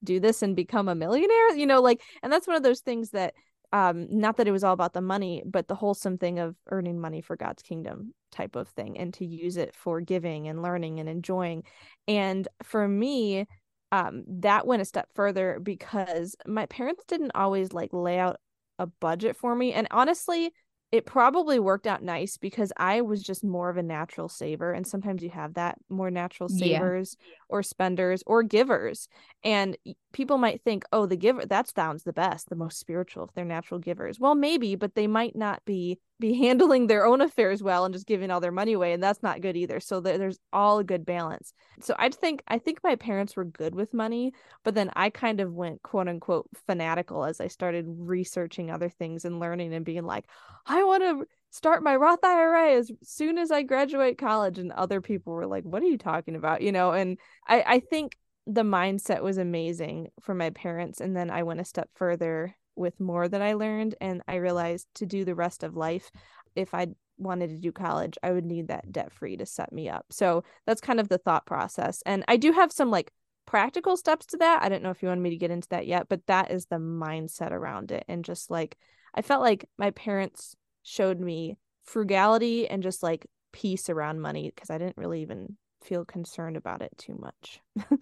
do 0.03 0.20
this 0.20 0.41
and 0.41 0.55
become 0.55 0.88
a 0.88 0.96
millionaire, 0.96 1.55
you 1.55 1.65
know, 1.65 1.81
like, 1.81 2.01
and 2.24 2.31
that's 2.31 2.48
one 2.48 2.55
of 2.55 2.63
those 2.63 2.81
things 2.81 3.12
that 3.12 3.34
um 3.72 4.08
not 4.10 4.38
that 4.38 4.48
it 4.48 4.51
was 4.51 4.63
all 4.63 4.74
about 4.74 4.94
the 4.94 5.01
money 5.01 5.44
but 5.46 5.68
the 5.68 5.75
wholesome 5.75 6.18
thing 6.18 6.40
of 6.40 6.56
earning 6.70 7.00
money 7.00 7.22
for 7.22 7.36
god's 7.36 7.63
kingdom 7.63 8.13
type 8.32 8.56
of 8.56 8.70
thing 8.70 8.98
and 8.98 9.13
to 9.13 9.25
use 9.25 9.58
it 9.58 9.75
for 9.75 10.01
giving 10.01 10.48
and 10.48 10.62
learning 10.62 11.00
and 11.00 11.10
enjoying. 11.10 11.63
And 12.08 12.48
for 12.63 12.88
me 12.88 13.46
um 13.92 14.24
that 14.28 14.66
went 14.66 14.82
a 14.82 14.86
step 14.86 15.10
further 15.13 15.60
because 15.62 16.36
my 16.48 16.66
parents 16.68 17.04
didn't 17.08 17.32
always 17.36 17.74
like 17.74 17.92
lay 17.94 18.18
out 18.18 18.38
a 18.80 18.88
budget 18.88 19.36
for 19.36 19.54
me. 19.54 19.74
And 19.74 19.88
honestly 19.92 20.51
it 20.92 21.06
probably 21.06 21.58
worked 21.58 21.88
out 21.88 22.04
nice 22.04 22.36
because 22.36 22.74
I 22.76 23.00
was 23.00 23.24
just 23.24 23.46
more 23.46 23.70
of 23.70 23.78
a 23.78 23.84
natural 23.84 24.28
saver. 24.28 24.74
And 24.74 24.86
sometimes 24.86 25.24
you 25.24 25.30
have 25.30 25.54
that 25.54 25.78
more 25.90 26.12
natural 26.12 26.50
savers 26.50 27.16
yeah. 27.20 27.36
or 27.48 27.64
spenders 27.64 28.24
or 28.28 28.44
givers. 28.44 29.08
And 29.42 29.78
people 30.12 30.38
might 30.38 30.64
think, 30.64 30.84
oh, 30.92 31.06
the 31.06 31.16
giver, 31.16 31.46
that 31.46 31.70
sounds 31.70 32.04
the 32.04 32.12
best, 32.12 32.50
the 32.50 32.56
most 32.58 32.78
spiritual 32.78 33.24
if 33.24 33.34
they're 33.34 33.46
natural 33.46 33.80
givers. 33.80 34.20
Well, 34.20 34.36
maybe, 34.36 34.76
but 34.76 34.96
they 34.96 35.08
might 35.08 35.36
not 35.36 35.64
be 35.64 36.00
be 36.22 36.34
handling 36.38 36.88
their 36.88 37.06
own 37.06 37.20
affairs 37.20 37.62
well 37.62 37.84
and 37.84 37.94
just 37.94 38.08
giving 38.08 38.32
all 38.32 38.40
their 38.40 38.51
money 38.51 38.74
away. 38.74 38.94
And 38.94 39.04
that's 39.04 39.22
not 39.22 39.42
good 39.42 39.58
either. 39.58 39.82
So 39.82 40.00
there's 40.00 40.40
all 40.54 40.80
a 40.80 40.84
good 40.86 41.06
balance. 41.06 41.54
So 41.82 41.94
I 42.00 42.08
think 42.08 42.42
I 42.48 42.60
think 42.60 42.80
my 42.84 42.96
parents 42.96 43.36
were 43.36 43.44
good 43.44 43.75
with 43.75 43.94
money, 43.94 44.32
but 44.63 44.75
then 44.75 44.90
I 44.96 45.10
kind 45.10 45.42
of 45.42 45.54
went 45.54 45.82
quote 45.82 46.08
unquote 46.08 46.48
fanatical 46.68 47.25
as 47.25 47.42
I 47.42 47.48
started 47.48 47.86
researching 47.88 48.72
other 48.72 48.88
things 48.88 49.25
and 49.25 49.42
learning 49.42 49.74
and 49.74 49.84
being 49.84 50.06
like, 50.06 50.25
I 50.66 50.84
want 50.84 51.04
to 51.04 51.25
start 51.50 51.84
my 51.84 51.98
Roth 51.98 52.24
IRA 52.24 52.75
as 52.75 52.90
soon 53.04 53.38
as 53.38 53.51
I 53.51 53.63
graduate 53.63 54.18
college. 54.18 54.58
And 54.58 54.72
other 54.72 55.01
people 55.01 55.34
were 55.34 55.48
like, 55.48 55.66
What 55.66 55.84
are 55.84 55.88
you 55.88 55.98
talking 55.98 56.38
about? 56.38 56.62
You 56.62 56.72
know, 56.72 56.92
and 56.92 57.18
I, 57.46 57.63
I 57.68 57.80
think 57.80 58.16
the 58.48 58.63
mindset 58.63 59.22
was 59.22 59.38
amazing 59.38 60.10
for 60.20 60.34
my 60.34 60.50
parents 60.50 61.00
and 61.00 61.16
then 61.16 61.30
i 61.30 61.44
went 61.44 61.60
a 61.60 61.66
step 61.66 61.88
further 61.94 62.56
with 62.75 63.00
more 63.00 63.28
that 63.28 63.42
i 63.42 63.54
learned 63.54 63.96
and 64.01 64.22
i 64.28 64.36
realized 64.36 64.88
to 64.96 65.06
do 65.06 65.25
the 65.25 65.36
rest 65.36 65.63
of 65.63 65.75
life 65.75 66.12
if 66.56 66.74
i 66.74 66.88
wanted 67.18 67.50
to 67.50 67.58
do 67.58 67.72
college 67.72 68.18
i 68.24 68.32
would 68.32 68.46
need 68.46 68.68
that 68.68 68.92
debt 68.92 69.12
free 69.12 69.38
to 69.38 69.46
set 69.46 69.72
me 69.72 69.90
up 69.90 70.06
so 70.10 70.44
that's 70.66 70.82
kind 70.82 71.00
of 71.00 71.10
the 71.10 71.18
thought 71.18 71.46
process 71.46 72.01
and 72.06 72.24
i 72.28 72.38
do 72.38 72.51
have 72.51 72.72
some 72.72 72.90
like 72.90 73.12
practical 73.46 73.98
steps 73.98 74.25
to 74.25 74.38
that 74.38 74.62
i 74.63 74.70
don't 74.70 74.84
know 74.84 74.92
if 74.92 75.01
you 75.01 75.08
want 75.08 75.22
me 75.22 75.30
to 75.30 75.38
get 75.38 75.51
into 75.51 75.68
that 75.70 75.88
yet 75.88 76.08
but 76.10 76.25
that 76.28 76.51
is 76.51 76.66
the 76.68 76.78
mindset 76.78 77.51
around 77.51 77.92
it 77.92 78.04
and 78.08 78.25
just 78.25 78.50
like 78.50 78.78
i 79.13 79.22
felt 79.22 79.42
like 79.42 79.68
my 79.78 79.92
parents 79.92 80.56
showed 80.84 81.20
me 81.20 81.58
frugality 81.84 82.68
and 82.68 82.82
just 82.82 83.04
like 83.04 83.28
peace 83.51 83.90
around 83.90 84.22
money 84.22 84.51
because 84.54 84.70
i 84.70 84.78
didn't 84.78 84.98
really 84.98 85.22
even 85.22 85.58
feel 85.84 86.06
concerned 86.06 86.58
about 86.58 86.82
it 86.82 86.92
too 86.98 87.18
much. 87.20 87.60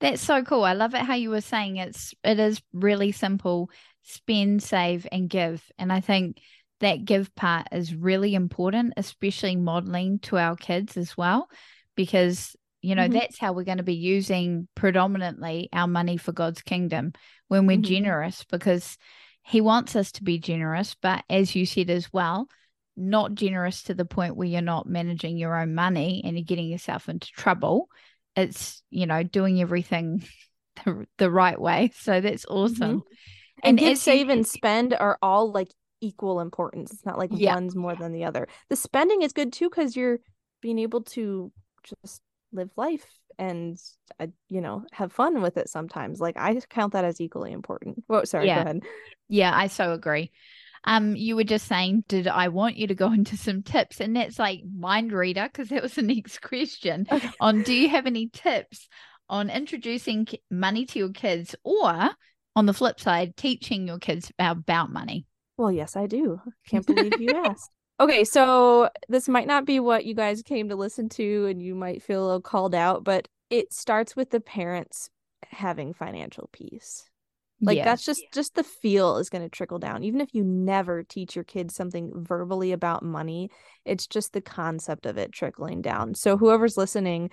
That's 0.00 0.22
so 0.22 0.42
cool. 0.42 0.64
I 0.64 0.74
love 0.74 0.94
it 0.94 1.00
how 1.00 1.14
you 1.14 1.30
were 1.30 1.40
saying 1.40 1.76
it's 1.76 2.14
it 2.22 2.38
is 2.38 2.62
really 2.72 3.12
simple. 3.12 3.70
Spend, 4.08 4.62
save, 4.62 5.06
and 5.12 5.28
give. 5.28 5.62
And 5.78 5.92
I 5.92 6.00
think 6.00 6.40
that 6.80 7.04
give 7.04 7.34
part 7.34 7.68
is 7.72 7.94
really 7.94 8.34
important, 8.34 8.94
especially 8.96 9.56
modeling 9.56 10.18
to 10.20 10.38
our 10.38 10.56
kids 10.56 10.96
as 10.96 11.16
well, 11.16 11.48
because 11.94 12.56
you 12.80 12.94
know 12.94 13.02
mm-hmm. 13.04 13.14
that's 13.14 13.38
how 13.38 13.52
we're 13.52 13.64
going 13.64 13.78
to 13.78 13.84
be 13.84 13.94
using 13.94 14.68
predominantly 14.74 15.68
our 15.72 15.88
money 15.88 16.16
for 16.16 16.32
God's 16.32 16.62
kingdom 16.62 17.12
when 17.48 17.66
we're 17.66 17.76
mm-hmm. 17.76 17.82
generous, 17.82 18.44
because 18.44 18.96
He 19.42 19.60
wants 19.60 19.96
us 19.96 20.12
to 20.12 20.24
be 20.24 20.38
generous. 20.38 20.94
But 21.00 21.24
as 21.28 21.54
you 21.54 21.66
said 21.66 21.90
as 21.90 22.12
well, 22.12 22.48
not 22.98 23.34
generous 23.34 23.84
to 23.84 23.94
the 23.94 24.04
point 24.04 24.36
where 24.36 24.48
you're 24.48 24.60
not 24.60 24.86
managing 24.86 25.36
your 25.36 25.56
own 25.56 25.74
money 25.74 26.22
and 26.24 26.36
you're 26.36 26.44
getting 26.44 26.68
yourself 26.68 27.08
into 27.08 27.28
trouble. 27.28 27.88
It's, 28.36 28.82
you 28.90 29.06
know, 29.06 29.22
doing 29.22 29.60
everything 29.60 30.24
the, 30.84 31.06
the 31.16 31.30
right 31.30 31.58
way. 31.58 31.92
So 31.94 32.20
that's 32.20 32.44
awesome. 32.46 33.00
Mm-hmm. 33.00 33.14
And, 33.62 33.80
and 33.80 33.98
save, 33.98 34.28
and 34.28 34.46
spend 34.56 34.94
are 34.94 35.18
all 35.22 35.52
like 35.52 35.68
equal 36.00 36.40
importance. 36.40 36.92
It's 36.92 37.06
not 37.06 37.18
like 37.18 37.30
yeah. 37.32 37.54
one's 37.54 37.74
more 37.74 37.94
than 37.94 38.12
the 38.12 38.24
other. 38.24 38.48
The 38.68 38.76
spending 38.76 39.22
is 39.22 39.32
good 39.32 39.52
too 39.52 39.68
because 39.68 39.96
you're 39.96 40.18
being 40.60 40.78
able 40.78 41.02
to 41.02 41.52
just 42.02 42.22
live 42.52 42.70
life 42.76 43.06
and 43.38 43.78
uh, 44.18 44.26
you 44.48 44.60
know 44.60 44.84
have 44.92 45.12
fun 45.12 45.42
with 45.42 45.56
it 45.58 45.68
sometimes 45.68 46.18
like 46.18 46.36
i 46.36 46.58
count 46.70 46.94
that 46.94 47.04
as 47.04 47.20
equally 47.20 47.52
important 47.52 48.02
oh 48.08 48.24
sorry 48.24 48.46
yeah. 48.46 48.56
go 48.56 48.62
ahead 48.62 48.82
yeah 49.28 49.52
i 49.54 49.66
so 49.66 49.92
agree 49.92 50.30
um, 50.84 51.16
you 51.16 51.36
were 51.36 51.44
just 51.44 51.66
saying, 51.66 52.04
did 52.08 52.28
I 52.28 52.48
want 52.48 52.76
you 52.76 52.86
to 52.86 52.94
go 52.94 53.12
into 53.12 53.36
some 53.36 53.62
tips? 53.62 54.00
And 54.00 54.16
that's 54.16 54.38
like 54.38 54.62
mind 54.64 55.12
reader, 55.12 55.48
because 55.52 55.68
that 55.68 55.82
was 55.82 55.94
the 55.94 56.02
next 56.02 56.38
question 56.42 57.06
okay. 57.10 57.30
on 57.40 57.62
do 57.62 57.74
you 57.74 57.88
have 57.88 58.06
any 58.06 58.28
tips 58.28 58.88
on 59.28 59.50
introducing 59.50 60.26
money 60.50 60.86
to 60.86 60.98
your 60.98 61.10
kids 61.10 61.54
or 61.62 62.10
on 62.58 62.66
the 62.66 62.74
flip 62.74 62.98
side, 62.98 63.36
teaching 63.36 63.86
your 63.86 63.98
kids 63.98 64.32
about 64.38 64.92
money? 64.92 65.26
Well, 65.56 65.70
yes, 65.70 65.96
I 65.96 66.06
do. 66.06 66.40
Can't 66.68 66.86
believe 66.94 67.20
you 67.20 67.30
asked. 67.30 67.70
Okay, 68.00 68.24
so 68.24 68.90
this 69.08 69.28
might 69.28 69.46
not 69.46 69.64
be 69.64 69.80
what 69.80 70.04
you 70.04 70.14
guys 70.14 70.42
came 70.42 70.68
to 70.68 70.76
listen 70.76 71.08
to, 71.10 71.46
and 71.46 71.62
you 71.62 71.74
might 71.74 72.02
feel 72.02 72.22
a 72.22 72.26
little 72.26 72.40
called 72.40 72.74
out, 72.74 73.04
but 73.04 73.28
it 73.48 73.72
starts 73.72 74.16
with 74.16 74.30
the 74.30 74.40
parents 74.40 75.08
having 75.50 75.94
financial 75.94 76.48
peace 76.52 77.08
like 77.60 77.76
yeah. 77.76 77.84
that's 77.84 78.04
just 78.04 78.22
just 78.32 78.54
the 78.54 78.62
feel 78.62 79.16
is 79.16 79.30
going 79.30 79.42
to 79.42 79.48
trickle 79.48 79.78
down 79.78 80.04
even 80.04 80.20
if 80.20 80.32
you 80.32 80.44
never 80.44 81.02
teach 81.02 81.34
your 81.34 81.44
kids 81.44 81.74
something 81.74 82.12
verbally 82.14 82.72
about 82.72 83.02
money 83.02 83.50
it's 83.84 84.06
just 84.06 84.32
the 84.32 84.40
concept 84.40 85.06
of 85.06 85.18
it 85.18 85.32
trickling 85.32 85.82
down 85.82 86.14
so 86.14 86.36
whoever's 86.36 86.76
listening 86.76 87.30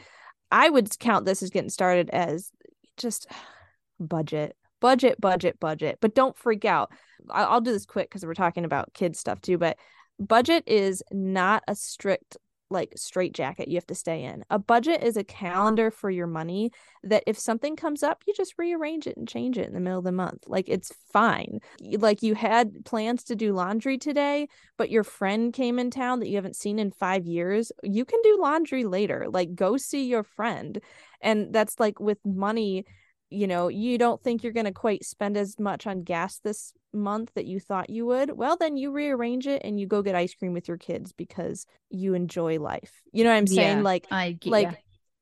i 0.51 0.69
would 0.69 0.97
count 0.99 1.25
this 1.25 1.43
as 1.43 1.49
getting 1.49 1.69
started 1.69 2.09
as 2.11 2.51
just 2.97 3.27
budget 3.99 4.55
budget 4.85 5.19
budget 5.19 5.59
budget 5.59 5.97
but 5.99 6.13
don't 6.13 6.37
freak 6.37 6.63
out 6.63 6.91
i'll, 7.31 7.59
do 7.59 7.71
this 7.71 7.87
quick 7.87 8.07
because 8.07 8.23
we're 8.23 8.35
talking 8.35 8.65
about 8.65 8.93
kids 8.93 9.17
stuff 9.17 9.41
too 9.41 9.57
but 9.57 9.77
budget 10.19 10.63
is 10.67 11.01
not 11.11 11.63
a 11.67 11.73
strict 11.73 12.37
like 12.69 12.93
straitjacket 12.95 13.67
you 13.67 13.75
have 13.75 13.85
to 13.85 13.95
stay 13.95 14.23
in. 14.23 14.43
A 14.49 14.57
budget 14.57 15.03
is 15.03 15.17
a 15.17 15.23
calendar 15.23 15.91
for 15.91 16.09
your 16.09 16.27
money 16.27 16.71
that 17.03 17.23
if 17.27 17.37
something 17.37 17.75
comes 17.75 18.01
up, 18.01 18.23
you 18.25 18.33
just 18.35 18.55
rearrange 18.57 19.05
it 19.07 19.17
and 19.17 19.27
change 19.27 19.57
it 19.57 19.67
in 19.67 19.73
the 19.73 19.79
middle 19.79 19.99
of 19.99 20.03
the 20.03 20.11
month. 20.11 20.43
Like 20.47 20.67
it's 20.67 20.91
fine. 21.13 21.59
Like 21.81 22.23
you 22.23 22.33
had 22.33 22.83
plans 22.85 23.23
to 23.25 23.35
do 23.35 23.53
laundry 23.53 23.97
today, 23.97 24.47
but 24.77 24.89
your 24.89 25.03
friend 25.03 25.53
came 25.53 25.77
in 25.77 25.91
town 25.91 26.19
that 26.19 26.27
you 26.27 26.35
haven't 26.35 26.55
seen 26.55 26.79
in 26.79 26.91
5 26.91 27.25
years, 27.25 27.71
you 27.83 28.03
can 28.03 28.19
do 28.23 28.37
laundry 28.41 28.83
later. 28.83 29.27
Like 29.29 29.55
go 29.55 29.77
see 29.77 30.05
your 30.05 30.23
friend. 30.23 30.81
And 31.21 31.53
that's 31.53 31.79
like 31.79 31.99
with 31.99 32.19
money 32.25 32.85
you 33.29 33.47
know, 33.47 33.67
you 33.67 33.97
don't 33.97 34.21
think 34.21 34.43
you're 34.43 34.53
going 34.53 34.65
to 34.65 34.71
quite 34.71 35.03
spend 35.03 35.35
as 35.37 35.59
much 35.59 35.87
on 35.87 36.03
gas 36.03 36.39
this 36.39 36.73
month 36.93 37.31
that 37.35 37.45
you 37.45 37.59
thought 37.59 37.89
you 37.89 38.05
would, 38.05 38.37
well, 38.37 38.57
then 38.57 38.77
you 38.77 38.91
rearrange 38.91 39.47
it 39.47 39.61
and 39.63 39.79
you 39.79 39.87
go 39.87 40.01
get 40.01 40.15
ice 40.15 40.33
cream 40.33 40.53
with 40.53 40.67
your 40.67 40.77
kids 40.77 41.11
because 41.11 41.65
you 41.89 42.13
enjoy 42.13 42.59
life. 42.59 43.01
You 43.11 43.23
know 43.23 43.31
what 43.31 43.37
I'm 43.37 43.47
saying? 43.47 43.77
Yeah, 43.77 43.83
like, 43.83 44.07
I 44.11 44.37
like 44.45 44.67
ya. 44.67 44.73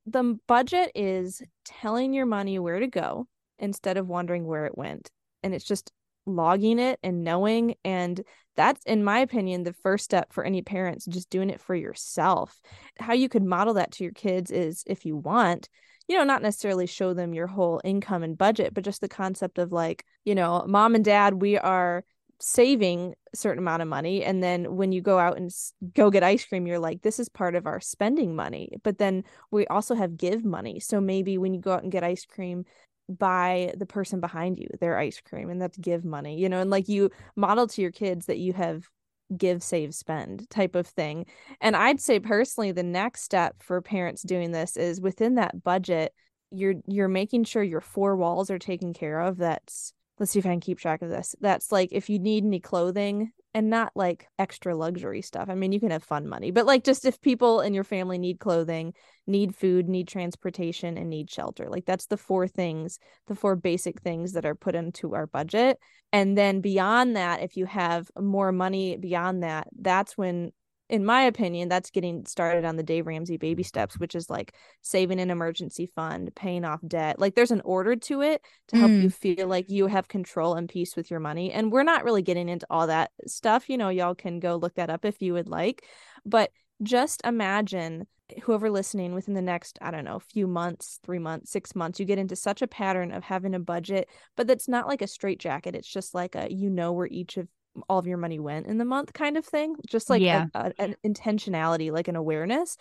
the 0.06 0.38
budget 0.46 0.92
is 0.94 1.42
telling 1.64 2.12
your 2.12 2.26
money 2.26 2.58
where 2.58 2.78
to 2.78 2.86
go 2.86 3.26
instead 3.58 3.96
of 3.96 4.08
wondering 4.08 4.46
where 4.46 4.66
it 4.66 4.76
went. 4.76 5.10
And 5.42 5.54
it's 5.54 5.64
just 5.64 5.90
logging 6.26 6.78
it 6.78 6.98
and 7.02 7.24
knowing. 7.24 7.74
And 7.84 8.22
that's, 8.56 8.82
in 8.84 9.04
my 9.04 9.18
opinion, 9.18 9.64
the 9.64 9.72
first 9.72 10.04
step 10.04 10.32
for 10.32 10.44
any 10.44 10.62
parents, 10.62 11.04
just 11.06 11.30
doing 11.30 11.50
it 11.50 11.60
for 11.60 11.74
yourself. 11.74 12.60
How 12.98 13.12
you 13.14 13.28
could 13.28 13.42
model 13.42 13.74
that 13.74 13.92
to 13.92 14.04
your 14.04 14.12
kids 14.12 14.50
is 14.50 14.84
if 14.86 15.04
you 15.04 15.16
want, 15.16 15.68
you 16.08 16.16
know, 16.16 16.24
not 16.24 16.42
necessarily 16.42 16.86
show 16.86 17.14
them 17.14 17.34
your 17.34 17.46
whole 17.46 17.80
income 17.84 18.22
and 18.22 18.36
budget, 18.36 18.74
but 18.74 18.84
just 18.84 19.00
the 19.00 19.08
concept 19.08 19.58
of 19.58 19.72
like, 19.72 20.04
you 20.24 20.34
know, 20.34 20.64
mom 20.68 20.94
and 20.94 21.04
dad, 21.04 21.40
we 21.40 21.56
are 21.58 22.04
saving 22.40 23.14
a 23.32 23.36
certain 23.36 23.58
amount 23.58 23.80
of 23.80 23.88
money 23.88 24.24
and 24.24 24.42
then 24.42 24.76
when 24.76 24.92
you 24.92 25.00
go 25.00 25.18
out 25.18 25.36
and 25.36 25.50
go 25.94 26.10
get 26.10 26.22
ice 26.22 26.44
cream 26.44 26.66
you're 26.66 26.78
like 26.78 27.00
this 27.02 27.18
is 27.18 27.28
part 27.28 27.54
of 27.54 27.66
our 27.66 27.80
spending 27.80 28.34
money 28.34 28.76
but 28.82 28.98
then 28.98 29.24
we 29.50 29.66
also 29.68 29.94
have 29.94 30.16
give 30.16 30.44
money 30.44 30.80
so 30.80 31.00
maybe 31.00 31.38
when 31.38 31.54
you 31.54 31.60
go 31.60 31.72
out 31.72 31.82
and 31.82 31.92
get 31.92 32.02
ice 32.04 32.26
cream 32.26 32.64
buy 33.08 33.72
the 33.76 33.86
person 33.86 34.20
behind 34.20 34.58
you 34.58 34.66
their 34.80 34.98
ice 34.98 35.20
cream 35.20 35.48
and 35.48 35.62
that's 35.62 35.78
give 35.78 36.04
money 36.04 36.38
you 36.38 36.48
know 36.48 36.60
and 36.60 36.70
like 36.70 36.88
you 36.88 37.08
model 37.36 37.66
to 37.68 37.80
your 37.80 37.92
kids 37.92 38.26
that 38.26 38.38
you 38.38 38.52
have 38.52 38.88
give 39.36 39.62
save 39.62 39.94
spend 39.94 40.48
type 40.50 40.74
of 40.74 40.86
thing. 40.86 41.26
And 41.60 41.76
i'd 41.76 42.00
say 42.00 42.20
personally 42.20 42.72
the 42.72 42.82
next 42.82 43.22
step 43.22 43.56
for 43.62 43.80
parents 43.80 44.22
doing 44.22 44.52
this 44.52 44.76
is 44.76 45.00
within 45.00 45.36
that 45.36 45.62
budget 45.64 46.12
you're 46.50 46.74
you're 46.86 47.08
making 47.08 47.44
sure 47.44 47.62
your 47.62 47.80
four 47.80 48.16
walls 48.16 48.50
are 48.50 48.58
taken 48.58 48.92
care 48.92 49.20
of 49.20 49.36
that's 49.36 49.92
let's 50.18 50.32
see 50.32 50.38
if 50.38 50.46
i 50.46 50.50
can 50.50 50.60
keep 50.60 50.78
track 50.78 51.02
of 51.02 51.10
this 51.10 51.34
that's 51.40 51.72
like 51.72 51.88
if 51.92 52.08
you 52.08 52.18
need 52.18 52.44
any 52.44 52.60
clothing 52.60 53.32
and 53.54 53.70
not 53.70 53.92
like 53.94 54.26
extra 54.38 54.74
luxury 54.74 55.22
stuff. 55.22 55.48
I 55.48 55.54
mean 55.54 55.72
you 55.72 55.80
can 55.80 55.90
have 55.90 56.02
fun 56.02 56.28
money 56.28 56.50
but 56.50 56.66
like 56.66 56.84
just 56.84 57.04
if 57.04 57.20
people 57.20 57.60
in 57.60 57.72
your 57.72 57.84
family 57.84 58.18
need 58.18 58.40
clothing 58.40 58.92
need 59.26 59.54
food 59.54 59.88
need 59.88 60.08
transportation 60.08 60.98
and 60.98 61.08
need 61.08 61.30
shelter 61.30 61.68
like 61.70 61.86
that's 61.86 62.06
the 62.06 62.16
four 62.16 62.46
things 62.46 62.98
the 63.26 63.34
four 63.34 63.56
basic 63.56 64.00
things 64.02 64.32
that 64.32 64.44
are 64.44 64.54
put 64.54 64.74
into 64.74 65.14
our 65.14 65.26
budget. 65.26 65.78
And 66.12 66.36
then 66.36 66.60
beyond 66.60 67.16
that 67.16 67.42
if 67.42 67.56
you 67.56 67.66
have 67.66 68.10
more 68.20 68.52
money 68.52 68.96
beyond 68.96 69.42
that 69.42 69.68
that's 69.80 70.18
when 70.18 70.52
in 70.94 71.04
my 71.04 71.22
opinion 71.22 71.68
that's 71.68 71.90
getting 71.90 72.24
started 72.24 72.64
on 72.64 72.76
the 72.76 72.82
dave 72.82 73.06
ramsey 73.06 73.36
baby 73.36 73.62
steps 73.62 73.98
which 73.98 74.14
is 74.14 74.30
like 74.30 74.54
saving 74.80 75.18
an 75.18 75.30
emergency 75.30 75.86
fund 75.86 76.30
paying 76.34 76.64
off 76.64 76.80
debt. 76.86 77.18
Like 77.18 77.34
there's 77.34 77.50
an 77.50 77.62
order 77.64 77.96
to 77.96 78.22
it 78.22 78.42
to 78.68 78.76
help 78.76 78.90
you 78.90 79.08
mm. 79.08 79.14
feel 79.14 79.46
like 79.48 79.70
you 79.70 79.86
have 79.86 80.08
control 80.08 80.54
and 80.54 80.68
peace 80.68 80.96
with 80.96 81.10
your 81.10 81.20
money 81.20 81.52
and 81.52 81.72
we're 81.72 81.82
not 81.82 82.04
really 82.04 82.22
getting 82.22 82.48
into 82.48 82.66
all 82.70 82.86
that 82.86 83.10
stuff. 83.26 83.68
You 83.68 83.78
know 83.78 83.88
y'all 83.88 84.14
can 84.14 84.40
go 84.40 84.56
look 84.56 84.74
that 84.74 84.90
up 84.90 85.04
if 85.04 85.20
you 85.22 85.32
would 85.32 85.48
like. 85.48 85.84
But 86.24 86.50
just 86.82 87.22
imagine 87.24 88.06
whoever 88.42 88.70
listening 88.70 89.14
within 89.14 89.34
the 89.34 89.42
next 89.42 89.78
i 89.82 89.90
don't 89.90 90.04
know 90.04 90.18
few 90.18 90.46
months 90.46 90.98
three 91.04 91.18
months 91.18 91.52
six 91.52 91.76
months 91.76 92.00
you 92.00 92.06
get 92.06 92.18
into 92.18 92.34
such 92.34 92.62
a 92.62 92.66
pattern 92.66 93.12
of 93.12 93.22
having 93.22 93.54
a 93.54 93.60
budget 93.60 94.08
but 94.34 94.46
that's 94.46 94.66
not 94.66 94.88
like 94.88 95.02
a 95.02 95.06
straight 95.06 95.38
jacket 95.38 95.74
it's 95.74 95.86
just 95.86 96.14
like 96.14 96.34
a 96.34 96.50
you 96.50 96.70
know 96.70 96.90
where 96.92 97.06
each 97.06 97.36
of 97.36 97.46
all 97.88 97.98
of 97.98 98.06
your 98.06 98.18
money 98.18 98.38
went 98.38 98.66
in 98.66 98.78
the 98.78 98.84
month 98.84 99.12
kind 99.12 99.36
of 99.36 99.44
thing 99.44 99.74
just 99.86 100.08
like 100.10 100.22
Yeah. 100.22 100.46
a- 100.54 100.70
mm-hmm. 100.70 100.82
an 100.82 100.96
intentionality 101.04 101.90
like 101.92 102.08
an 102.08 102.16
awareness 102.16 102.76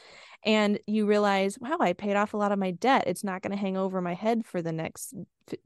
and 0.46 0.80
you 0.88 1.06
realize 1.06 1.58
wow 1.60 1.78
i 1.80 1.94
paid 1.94 2.16
off 2.16 2.34
a 2.34 2.38
lot 2.38 2.52
of 2.52 2.60
my 2.60 2.72
debt 2.72 3.06
it's 3.08 3.24
not 3.24 3.42
going 3.42 3.52
to 3.52 3.58
hang 3.58 3.78
over 3.78 4.02
my 4.02 4.14
head 4.14 4.46
for 4.46 4.62
the 4.62 4.72
next 4.72 5.14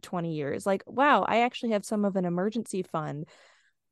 20 0.01 0.33
years 0.33 0.65
like 0.65 0.83
wow 0.87 1.23
i 1.27 1.41
actually 1.41 1.71
have 1.71 1.85
some 1.85 2.05
of 2.05 2.15
an 2.15 2.25
emergency 2.25 2.83
fund 2.83 3.25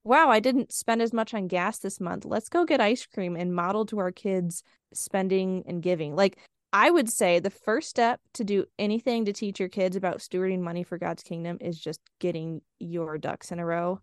wow, 0.05 0.29
I 0.29 0.39
didn't 0.39 0.71
spend 0.71 1.01
as 1.01 1.11
much 1.11 1.33
on 1.33 1.47
gas 1.47 1.79
this 1.79 1.99
month. 1.99 2.25
Let's 2.25 2.47
go 2.47 2.63
get 2.63 2.79
ice 2.79 3.05
cream 3.07 3.35
and 3.35 3.53
model 3.53 3.87
to 3.87 3.97
our 3.97 4.11
kids 4.11 4.61
spending 4.93 5.63
and 5.67 5.81
giving. 5.81 6.15
Like, 6.15 6.37
I 6.71 6.91
would 6.91 7.09
say 7.09 7.39
the 7.39 7.49
first 7.49 7.89
step 7.89 8.19
to 8.35 8.43
do 8.43 8.65
anything 8.77 9.25
to 9.25 9.33
teach 9.33 9.59
your 9.59 9.69
kids 9.69 9.95
about 9.95 10.19
stewarding 10.19 10.59
money 10.59 10.83
for 10.83 10.97
God's 10.99 11.23
kingdom 11.23 11.57
is 11.59 11.79
just 11.79 11.99
getting 12.19 12.61
your 12.79 13.17
ducks 13.17 13.51
in 13.51 13.59
a 13.59 13.65
row. 13.65 13.99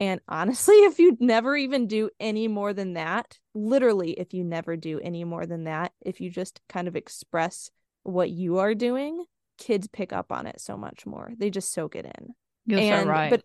And 0.00 0.20
honestly, 0.28 0.74
if 0.76 0.98
you 0.98 1.16
never 1.20 1.56
even 1.56 1.86
do 1.86 2.10
any 2.20 2.48
more 2.48 2.72
than 2.72 2.94
that, 2.94 3.38
literally, 3.54 4.12
if 4.12 4.34
you 4.34 4.44
never 4.44 4.76
do 4.76 5.00
any 5.00 5.24
more 5.24 5.46
than 5.46 5.64
that, 5.64 5.92
if 6.00 6.20
you 6.20 6.30
just 6.30 6.60
kind 6.68 6.88
of 6.88 6.96
express 6.96 7.70
what 8.02 8.30
you 8.30 8.58
are 8.58 8.74
doing, 8.74 9.24
kids 9.58 9.88
pick 9.88 10.12
up 10.12 10.32
on 10.32 10.46
it 10.46 10.60
so 10.60 10.76
much 10.76 11.04
more. 11.04 11.32
They 11.36 11.50
just 11.50 11.72
soak 11.72 11.96
it 11.96 12.06
in 12.06 12.34
You're 12.66 12.80
and 12.80 13.06
so 13.06 13.10
right. 13.10 13.30
but 13.30 13.42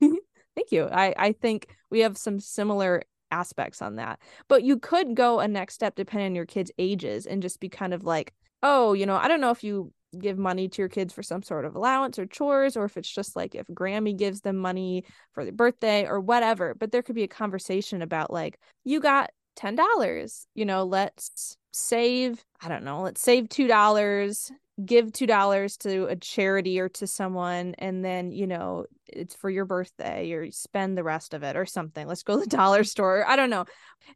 thank 0.58 0.72
you 0.72 0.88
i 0.90 1.14
i 1.16 1.32
think 1.32 1.68
we 1.90 2.00
have 2.00 2.16
some 2.16 2.40
similar 2.40 3.02
aspects 3.30 3.82
on 3.82 3.96
that 3.96 4.18
but 4.48 4.62
you 4.62 4.78
could 4.78 5.14
go 5.14 5.40
a 5.40 5.48
next 5.48 5.74
step 5.74 5.94
depending 5.94 6.26
on 6.26 6.34
your 6.34 6.46
kids 6.46 6.70
ages 6.78 7.26
and 7.26 7.42
just 7.42 7.60
be 7.60 7.68
kind 7.68 7.92
of 7.92 8.04
like 8.04 8.32
oh 8.62 8.92
you 8.92 9.04
know 9.04 9.16
i 9.16 9.28
don't 9.28 9.40
know 9.40 9.50
if 9.50 9.62
you 9.62 9.92
give 10.18 10.38
money 10.38 10.68
to 10.68 10.82
your 10.82 10.88
kids 10.88 11.12
for 11.12 11.22
some 11.22 11.42
sort 11.42 11.64
of 11.64 11.74
allowance 11.74 12.18
or 12.18 12.26
chores 12.26 12.76
or 12.76 12.84
if 12.84 12.96
it's 12.96 13.12
just 13.12 13.36
like 13.36 13.54
if 13.54 13.66
grammy 13.68 14.16
gives 14.16 14.40
them 14.40 14.56
money 14.56 15.04
for 15.32 15.44
their 15.44 15.52
birthday 15.52 16.06
or 16.06 16.20
whatever 16.20 16.74
but 16.74 16.92
there 16.92 17.02
could 17.02 17.14
be 17.14 17.24
a 17.24 17.28
conversation 17.28 18.00
about 18.00 18.32
like 18.32 18.58
you 18.84 19.00
got 19.00 19.30
$10 19.58 20.46
you 20.54 20.64
know 20.64 20.84
let's 20.84 21.56
save 21.72 22.42
i 22.60 22.68
don't 22.68 22.84
know 22.84 23.02
let's 23.02 23.20
save 23.20 23.48
$2 23.48 24.50
give 24.84 25.12
two 25.12 25.26
dollars 25.26 25.76
to 25.76 26.04
a 26.06 26.16
charity 26.16 26.78
or 26.78 26.88
to 26.88 27.06
someone 27.06 27.74
and 27.78 28.04
then 28.04 28.30
you 28.30 28.46
know 28.46 28.84
it's 29.08 29.34
for 29.34 29.50
your 29.50 29.64
birthday 29.64 30.32
or 30.32 30.42
you 30.42 30.52
spend 30.52 30.96
the 30.96 31.02
rest 31.02 31.34
of 31.34 31.42
it 31.42 31.56
or 31.56 31.66
something 31.66 32.06
let's 32.06 32.22
go 32.22 32.34
to 32.34 32.40
the 32.40 32.46
dollar 32.56 32.84
store 32.84 33.24
i 33.26 33.34
don't 33.34 33.50
know 33.50 33.60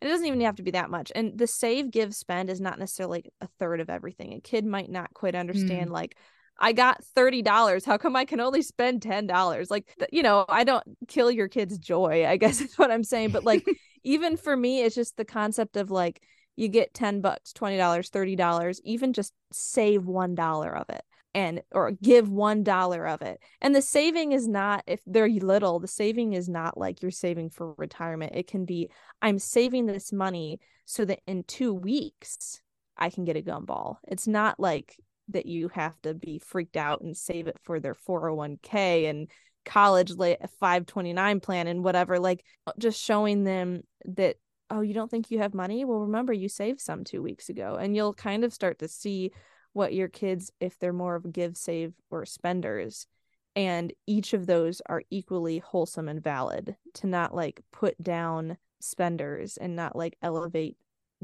and 0.01 0.09
it 0.09 0.12
doesn't 0.12 0.27
even 0.27 0.40
have 0.40 0.57
to 0.57 0.62
be 0.62 0.70
that 0.70 0.90
much 0.90 1.11
and 1.14 1.37
the 1.37 1.46
save 1.46 1.90
give 1.90 2.14
spend 2.14 2.48
is 2.48 2.61
not 2.61 2.79
necessarily 2.79 3.25
a 3.40 3.48
third 3.59 3.81
of 3.81 3.90
everything 3.90 4.35
a 4.35 4.40
kid 4.40 4.64
might 4.64 4.90
not 4.90 5.12
quite 5.14 5.35
understand 5.35 5.90
mm. 5.90 5.94
like 5.94 6.16
I 6.59 6.72
got 6.72 7.03
$30. 7.16 7.85
How 7.85 7.96
come 7.96 8.14
I 8.14 8.25
can 8.25 8.38
only 8.38 8.62
spend 8.62 9.01
$10? 9.01 9.70
Like, 9.70 9.88
you 10.12 10.22
know, 10.22 10.44
I 10.48 10.62
don't 10.62 10.85
kill 11.09 11.31
your 11.31 11.48
kid's 11.48 11.77
joy, 11.77 12.25
I 12.27 12.37
guess 12.37 12.61
is 12.61 12.79
what 12.79 12.90
I'm 12.90 13.03
saying. 13.03 13.31
But 13.31 13.42
like, 13.42 13.64
even 14.05 14.37
for 14.37 14.57
me, 14.57 14.83
it's 14.83 14.94
just 14.94 15.16
the 15.16 15.25
concept 15.25 15.77
of 15.77 15.90
like, 15.90 16.22
you 16.56 16.68
get 16.68 16.94
10 16.94 17.20
bucks, 17.20 17.52
$20, 17.52 17.78
$30, 17.78 18.80
even 18.84 19.12
just 19.12 19.32
save 19.52 20.02
$1 20.02 20.80
of 20.80 20.90
it 20.90 21.02
and 21.34 21.62
or 21.72 21.92
give 21.92 22.28
$1 22.28 23.14
of 23.14 23.22
it. 23.22 23.40
And 23.60 23.74
the 23.74 23.82
saving 23.82 24.32
is 24.32 24.46
not 24.46 24.84
if 24.86 25.00
they're 25.06 25.28
little, 25.28 25.80
the 25.80 25.88
saving 25.88 26.34
is 26.34 26.48
not 26.48 26.76
like 26.76 27.00
you're 27.00 27.10
saving 27.10 27.50
for 27.50 27.72
retirement. 27.78 28.32
It 28.34 28.46
can 28.46 28.64
be 28.64 28.90
I'm 29.20 29.38
saving 29.38 29.86
this 29.86 30.12
money 30.12 30.60
so 30.84 31.04
that 31.06 31.20
in 31.26 31.44
2 31.44 31.72
weeks 31.72 32.60
I 32.96 33.08
can 33.08 33.24
get 33.24 33.36
a 33.36 33.42
gumball. 33.42 33.96
It's 34.06 34.26
not 34.26 34.60
like 34.60 34.96
that 35.28 35.46
you 35.46 35.68
have 35.68 36.00
to 36.02 36.12
be 36.12 36.38
freaked 36.38 36.76
out 36.76 37.00
and 37.00 37.16
save 37.16 37.46
it 37.46 37.56
for 37.62 37.80
their 37.80 37.94
401k 37.94 39.08
and 39.08 39.30
college 39.64 40.10
late 40.10 40.38
529 40.58 41.40
plan 41.40 41.68
and 41.68 41.84
whatever 41.84 42.18
like 42.18 42.44
just 42.78 43.00
showing 43.00 43.44
them 43.44 43.82
that 44.04 44.36
oh 44.72 44.80
you 44.80 44.94
don't 44.94 45.11
think 45.11 45.30
you 45.30 45.38
have 45.38 45.54
money? 45.54 45.85
Well 45.85 46.00
remember 46.00 46.32
you 46.32 46.48
saved 46.48 46.80
some 46.80 47.04
2 47.04 47.22
weeks 47.22 47.48
ago 47.48 47.76
and 47.76 47.94
you'll 47.94 48.14
kind 48.14 48.44
of 48.44 48.52
start 48.52 48.78
to 48.80 48.88
see 48.88 49.32
what 49.72 49.94
your 49.94 50.08
kids 50.08 50.50
if 50.61 50.78
they're 50.78 50.92
more 50.92 51.14
of 51.14 51.32
give 51.32 51.56
save 51.56 51.92
or 52.11 52.26
spenders 52.26 53.06
and 53.54 53.92
each 54.06 54.32
of 54.32 54.46
those 54.46 54.80
are 54.87 55.02
equally 55.11 55.58
wholesome 55.58 56.08
and 56.08 56.22
valid 56.22 56.76
to 56.94 57.06
not 57.06 57.35
like 57.35 57.61
put 57.72 58.02
down 58.02 58.56
spenders 58.80 59.56
and 59.56 59.76
not 59.76 59.94
like 59.94 60.16
elevate 60.22 60.76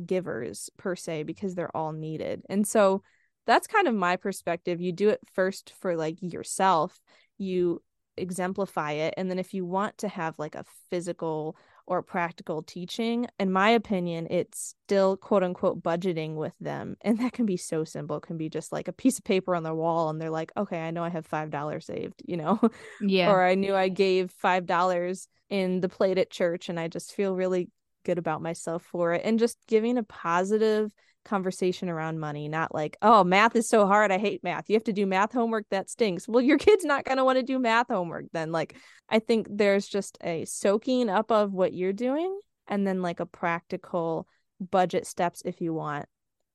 givers 0.05 0.71
per 0.77 0.95
se 0.95 1.25
because 1.25 1.55
they're 1.55 1.77
all 1.77 1.93
needed. 1.93 2.43
And 2.49 2.67
so 2.67 3.03
that's 3.47 3.67
kind 3.67 3.89
of 3.89 3.95
my 3.95 4.17
perspective. 4.17 4.81
You 4.81 4.93
do 4.93 5.09
it 5.09 5.21
first 5.33 5.73
for 5.81 5.97
like 5.97 6.19
yourself 6.21 7.01
you 7.39 7.81
exemplify 8.17 8.93
it 8.93 9.15
and 9.17 9.31
then 9.31 9.39
if 9.39 9.55
you 9.55 9.65
want 9.65 9.97
to 9.99 10.09
have 10.09 10.35
like 10.39 10.57
a 10.57 10.65
physical 10.91 11.57
or 11.89 12.03
practical 12.03 12.63
teaching 12.63 13.27
in 13.41 13.51
my 13.51 13.71
opinion 13.71 14.27
it's 14.31 14.75
still 14.85 15.17
quote 15.17 15.43
unquote 15.43 15.83
budgeting 15.83 16.35
with 16.35 16.53
them 16.61 16.97
and 17.01 17.19
that 17.19 17.33
can 17.33 17.47
be 17.47 17.57
so 17.57 17.83
simple 17.83 18.19
it 18.19 18.23
can 18.23 18.37
be 18.37 18.51
just 18.51 18.73
like 18.73 18.89
a 18.89 18.93
piece 18.93 19.19
of 19.19 19.25
paper 19.25 19.55
on 19.55 19.63
the 19.63 19.75
wall 19.75 20.11
and 20.11 20.21
they're 20.21 20.29
like 20.29 20.53
okay 20.57 20.81
i 20.81 20.91
know 20.91 21.03
i 21.03 21.09
have 21.09 21.27
five 21.27 21.51
dollars 21.51 21.87
saved 21.87 22.23
you 22.27 22.37
know 22.37 22.61
yeah. 23.01 23.31
or 23.31 23.43
i 23.43 23.55
knew 23.55 23.75
i 23.75 23.89
gave 23.89 24.31
five 24.31 24.67
dollars 24.67 25.29
in 25.49 25.81
the 25.81 25.89
plate 25.89 26.19
at 26.19 26.31
church 26.31 26.69
and 26.69 26.79
i 26.79 26.89
just 26.89 27.13
feel 27.13 27.35
really 27.35 27.71
good 28.05 28.19
about 28.19 28.43
myself 28.43 28.83
for 28.83 29.15
it 29.15 29.23
and 29.25 29.39
just 29.39 29.57
giving 29.67 29.97
a 29.97 30.03
positive 30.03 30.93
conversation 31.25 31.89
around 31.89 32.21
money, 32.21 32.49
not 32.49 32.75
like, 32.75 32.97
oh, 33.03 33.25
math 33.25 33.57
is 33.57 33.69
so 33.69 33.87
hard. 33.87 34.11
I 34.11 34.19
hate 34.19 34.43
math. 34.43 34.69
You 34.69 34.77
have 34.77 34.85
to 34.85 34.93
do 34.93 35.07
math 35.07 35.33
homework. 35.33 35.67
That 35.71 35.91
stinks. 35.91 36.29
Well, 36.29 36.43
your 36.43 36.59
kid's 36.59 36.85
not 36.85 37.05
going 37.05 37.19
to 37.19 37.25
want 37.25 37.39
to 37.39 37.43
do 37.43 37.59
math 37.59 37.89
homework 37.89 38.27
then. 38.33 38.53
Like, 38.53 38.77
I 39.09 39.19
think 39.19 39.47
there's 39.51 39.87
just 39.87 40.19
a 40.23 40.45
soaking 40.45 41.09
up 41.09 41.31
of 41.31 41.53
what 41.53 41.73
you're 41.73 41.93
doing 41.93 42.39
and 42.69 42.87
then 42.87 43.03
like 43.03 43.21
a 43.21 43.27
practical 43.27 44.29
budget 44.61 45.07
steps 45.07 45.43
if 45.45 45.61
you 45.61 45.73
want 45.73 46.07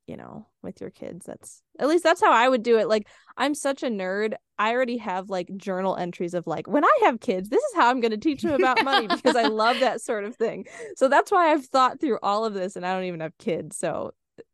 you 0.08 0.17
know 0.17 0.45
with 0.62 0.82
your 0.82 0.89
kids 0.89 1.26
that's 1.26 1.62
at 1.80 1.88
least 1.88 2.04
that's 2.04 2.21
how 2.21 2.32
i 2.32 2.47
would 2.47 2.63
do 2.63 2.78
it 2.78 2.89
like 2.89 3.08
i'm 3.38 3.56
such 3.56 3.84
a 3.84 3.88
nerd 3.88 4.34
i 4.60 4.73
already 4.73 4.97
have 4.97 5.30
like 5.30 5.47
journal 5.56 5.95
entries 5.95 6.34
of 6.34 6.45
like 6.45 6.67
when 6.67 6.84
i 6.84 6.97
have 7.04 7.21
kids 7.21 7.47
this 7.47 7.63
is 7.63 7.76
how 7.76 7.89
i'm 7.89 8.02
going 8.02 8.12
to 8.12 8.17
teach 8.17 8.41
them 8.41 8.54
about 8.54 8.84
money 8.84 9.08
because 9.08 9.36
i 9.36 9.47
love 9.47 9.80
that 9.80 10.02
sort 10.02 10.26
of 10.26 10.36
thing 10.36 10.65
so 10.97 11.08
that's 11.08 11.32
why 11.32 11.52
i've 11.52 11.65
thought 11.65 12.02
through 12.02 12.19
all 12.21 12.43
of 12.43 12.54
this 12.54 12.76
and 12.76 12.86
i 12.86 12.93
don't 12.93 13.06
even 13.06 13.21
have 13.21 13.38
kids 13.38 13.78
so 13.78 14.12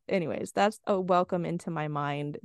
anyways 0.08 0.52
that's 0.52 0.80
a 0.88 1.00
welcome 1.00 1.46
into 1.46 1.70
my 1.70 1.88
mind 1.88 2.38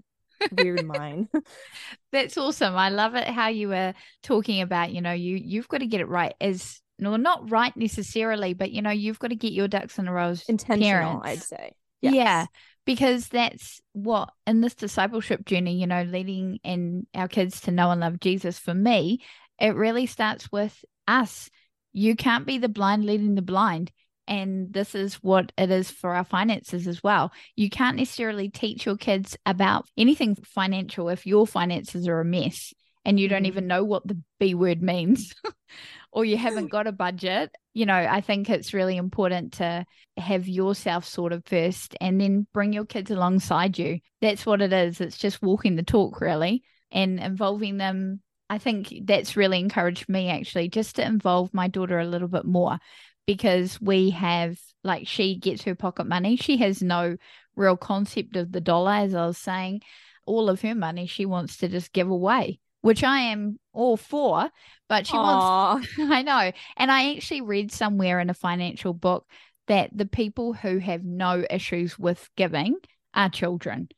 weird 0.53 0.85
mind 0.87 1.29
that's 2.13 2.37
awesome 2.37 2.75
i 2.77 2.89
love 2.89 3.15
it 3.15 3.27
how 3.27 3.49
you 3.49 3.69
were 3.69 3.95
talking 4.23 4.61
about 4.61 4.93
you 4.93 5.01
know 5.01 5.13
you 5.13 5.37
you've 5.37 5.69
got 5.69 5.79
to 5.79 5.87
get 5.87 6.01
it 6.01 6.09
right 6.09 6.35
as 6.41 6.81
no 6.99 7.17
not 7.17 7.51
right 7.51 7.77
necessarily 7.77 8.55
but 8.55 8.71
you 8.71 8.83
know 8.83 8.91
you've 8.91 9.19
got 9.19 9.29
to 9.29 9.37
get 9.37 9.53
your 9.53 9.69
ducks 9.69 9.99
in 9.99 10.09
a 10.09 10.13
row 10.13 10.35
intentional 10.49 11.21
parents. 11.21 11.27
i'd 11.27 11.43
say 11.43 11.73
yes. 12.01 12.15
yeah 12.15 12.47
because 12.85 13.29
that's 13.29 13.81
what 13.93 14.31
in 14.47 14.61
this 14.61 14.75
discipleship 14.75 15.45
journey 15.45 15.75
you 15.79 15.87
know 15.87 16.03
leading 16.03 16.59
in 16.63 17.07
our 17.15 17.29
kids 17.29 17.63
to 17.63 17.71
know 17.71 17.91
and 17.91 18.01
love 18.01 18.21
jesus 18.21 18.59
for 18.59 18.75
me 18.75 19.21
it 19.59 19.75
really 19.75 20.07
starts 20.07 20.51
with 20.53 20.85
us 21.09 21.51
you 21.93 22.17
can't 22.17 22.47
be 22.47 22.59
the 22.59 22.69
blind 22.69 23.05
leading 23.05 23.35
the 23.35 23.43
blind 23.43 23.91
and 24.27 24.73
this 24.73 24.95
is 24.95 25.15
what 25.17 25.53
it 25.59 25.71
is 25.71 25.91
for 25.91 26.15
our 26.15 26.25
finances 26.25 26.87
as 26.87 27.03
well. 27.03 27.33
You 27.57 27.71
can't 27.71 27.97
necessarily 27.97 28.49
teach 28.49 28.87
your 28.87 28.97
kids 28.97 29.37
about 29.45 29.87
anything 29.97 30.37
financial 30.37 31.09
if 31.09 31.27
your 31.27 31.47
finances 31.47 32.09
are 32.09 32.21
a 32.21 32.25
mess 32.25 32.73
and 33.05 33.21
you 33.21 33.29
don't 33.29 33.41
mm-hmm. 33.41 33.47
even 33.47 33.67
know 33.67 33.85
what 33.85 34.07
the 34.07 34.21
B 34.41 34.55
word 34.55 34.83
means 34.83 35.35
or 36.13 36.25
you 36.25 36.37
haven't 36.37 36.71
got 36.71 36.87
a 36.87 36.93
budget, 36.93 37.55
you 37.75 37.87
know, 37.87 37.95
I 37.95 38.21
think 38.21 38.49
it's 38.49 38.73
really 38.73 38.97
important 38.97 39.55
to 39.55 39.85
have 40.17 40.49
yourself 40.49 41.05
sorted 41.05 41.43
first 41.47 41.97
and 42.01 42.21
then 42.21 42.47
bring 42.55 42.73
your 42.73 42.87
kids 42.87 43.11
alongside 43.11 43.79
you. 43.79 43.99
That's 44.21 44.47
what 44.47 44.63
it 44.63 44.73
is. 44.73 45.01
It's 45.01 45.19
just 45.19 45.43
walking 45.43 45.77
the 45.77 45.83
talk, 45.83 46.21
really, 46.21 46.63
and 46.91 47.21
involving 47.21 47.77
them. 47.77 48.21
I 48.49 48.59
think 48.59 48.95
that's 49.05 49.37
really 49.37 49.59
encouraged 49.59 50.09
me 50.09 50.29
actually 50.29 50.69
just 50.69 50.97
to 50.97 51.05
involve 51.05 51.53
my 51.53 51.67
daughter 51.67 51.99
a 51.99 52.07
little 52.07 52.29
bit 52.29 52.45
more 52.45 52.79
because 53.27 53.81
we 53.81 54.11
have, 54.11 54.59
like, 54.83 55.07
she 55.07 55.37
gets 55.37 55.63
her 55.65 55.75
pocket 55.75 56.07
money. 56.07 56.37
She 56.37 56.59
has 56.59 56.83
no 56.83 57.17
real 57.57 57.77
concept 57.77 58.37
of 58.37 58.53
the 58.53 58.61
dollar, 58.61 58.93
as 58.93 59.15
I 59.15 59.27
was 59.27 59.39
saying. 59.39 59.83
All 60.27 60.49
of 60.49 60.63
her 60.63 60.75
money 60.75 61.07
she 61.07 61.27
wants 61.27 61.59
to 61.59 61.69
just 61.69 61.93
give 61.93 62.09
away 62.09 62.61
which 62.85 63.03
I 63.03 63.21
am 63.21 63.59
all 63.73 63.97
for, 63.97 64.51
but 64.91 65.07
she 65.07 65.15
Aww. 65.15 65.23
wants, 65.23 65.89
I 65.99 66.21
know. 66.21 66.53
And 66.77 66.93
I 66.93 67.15
actually 67.15 67.41
read 67.41 67.73
somewhere 67.73 68.21
in 68.21 68.29
a 68.29 68.35
financial 68.35 68.93
book 68.93 69.27
that 69.69 69.89
the 69.97 70.05
people 70.05 70.53
who 70.53 70.77
have 70.77 71.03
no 71.03 71.47
issues 71.49 71.99
with 71.99 72.29
giving 72.37 72.77
are 73.15 73.31
children. 73.31 73.89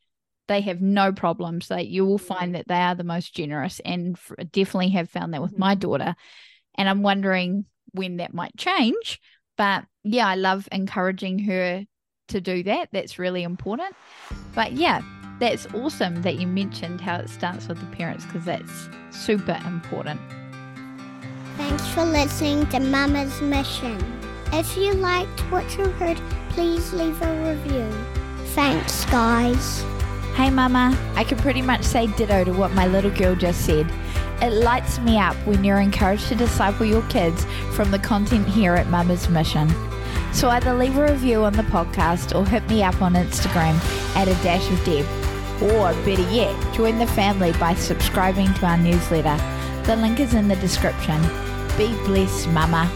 They 0.46 0.60
have 0.60 0.80
no 0.80 1.12
problems. 1.12 1.66
That 1.66 1.88
you 1.88 2.06
will 2.06 2.16
find 2.16 2.50
mm. 2.50 2.58
that 2.58 2.68
they 2.68 2.76
are 2.76 2.94
the 2.94 3.02
most 3.02 3.34
generous, 3.34 3.80
and 3.84 4.16
definitely 4.52 4.90
have 4.90 5.10
found 5.10 5.34
that 5.34 5.42
with 5.42 5.58
my 5.58 5.74
mm. 5.74 5.80
daughter. 5.80 6.14
And 6.76 6.88
I'm 6.88 7.02
wondering 7.02 7.64
when 7.96 8.18
that 8.18 8.32
might 8.32 8.56
change. 8.56 9.20
But 9.56 9.85
yeah, 10.04 10.26
I 10.26 10.37
love 10.37 10.68
encouraging 10.70 11.40
her 11.40 11.85
to 12.28 12.40
do 12.40 12.62
that. 12.64 12.88
That's 12.92 13.18
really 13.18 13.42
important. 13.42 13.94
But 14.54 14.72
yeah, 14.72 15.02
that's 15.38 15.66
awesome 15.74 16.22
that 16.22 16.37
you 16.37 16.46
mentioned 16.46 17.00
how 17.00 17.16
it 17.16 17.28
starts 17.28 17.68
with 17.68 17.80
the 17.80 17.96
parents 17.96 18.24
because 18.24 18.44
that's 18.44 18.88
super 19.11 19.59
important. 19.66 20.20
Thanks 21.56 21.87
for 21.88 22.04
listening 22.04 22.66
to 22.68 22.80
Mama's 22.80 23.40
Mission. 23.40 23.98
If 24.52 24.76
you 24.76 24.92
liked 24.94 25.40
what 25.50 25.76
you 25.76 25.85
heard, 25.85 26.20
please 26.50 26.92
leave 26.92 27.20
a 27.20 27.54
review. 27.54 27.90
Thanks, 28.54 29.04
guys. 29.06 29.82
Hey, 30.35 30.50
Mama. 30.50 30.96
I 31.14 31.24
can 31.24 31.38
pretty 31.38 31.62
much 31.62 31.82
say 31.82 32.06
ditto 32.06 32.44
to 32.44 32.52
what 32.52 32.72
my 32.72 32.87
little 32.87 33.11
girl 33.11 33.35
just 33.35 33.64
said. 33.64 33.90
It 34.42 34.53
lights 34.53 34.99
me 34.99 35.18
up 35.18 35.35
when 35.46 35.64
you're 35.64 35.81
encouraged 35.81 36.29
to 36.29 36.35
disciple 36.35 36.85
your 36.85 37.03
kids 37.09 37.46
from 37.72 37.90
the 37.90 37.99
content 37.99 38.46
here 38.46 38.75
at 38.75 38.88
Mama's 38.88 39.29
Mission. 39.29 39.68
So 40.33 40.51
either 40.51 40.75
leave 40.75 40.96
a 40.99 41.11
review 41.11 41.44
on 41.44 41.55
the 41.55 41.62
podcast 41.62 42.38
or 42.38 42.46
hit 42.46 42.68
me 42.68 42.83
up 42.83 43.01
on 43.01 43.14
Instagram 43.14 43.75
at 44.14 44.29
a 44.29 44.35
dash 44.42 44.70
of 44.70 44.85
Deb. 44.85 45.07
Or 45.62 45.94
better 46.05 46.31
yet, 46.31 46.75
join 46.75 46.99
the 46.99 47.07
family 47.07 47.53
by 47.53 47.75
subscribing 47.75 48.53
to 48.55 48.66
our 48.66 48.77
newsletter. 48.77 49.37
The 49.85 49.96
link 49.96 50.20
is 50.20 50.35
in 50.35 50.49
the 50.49 50.57
description. 50.57 51.22
Be 51.79 51.94
blessed, 52.05 52.49
Mama. 52.49 52.90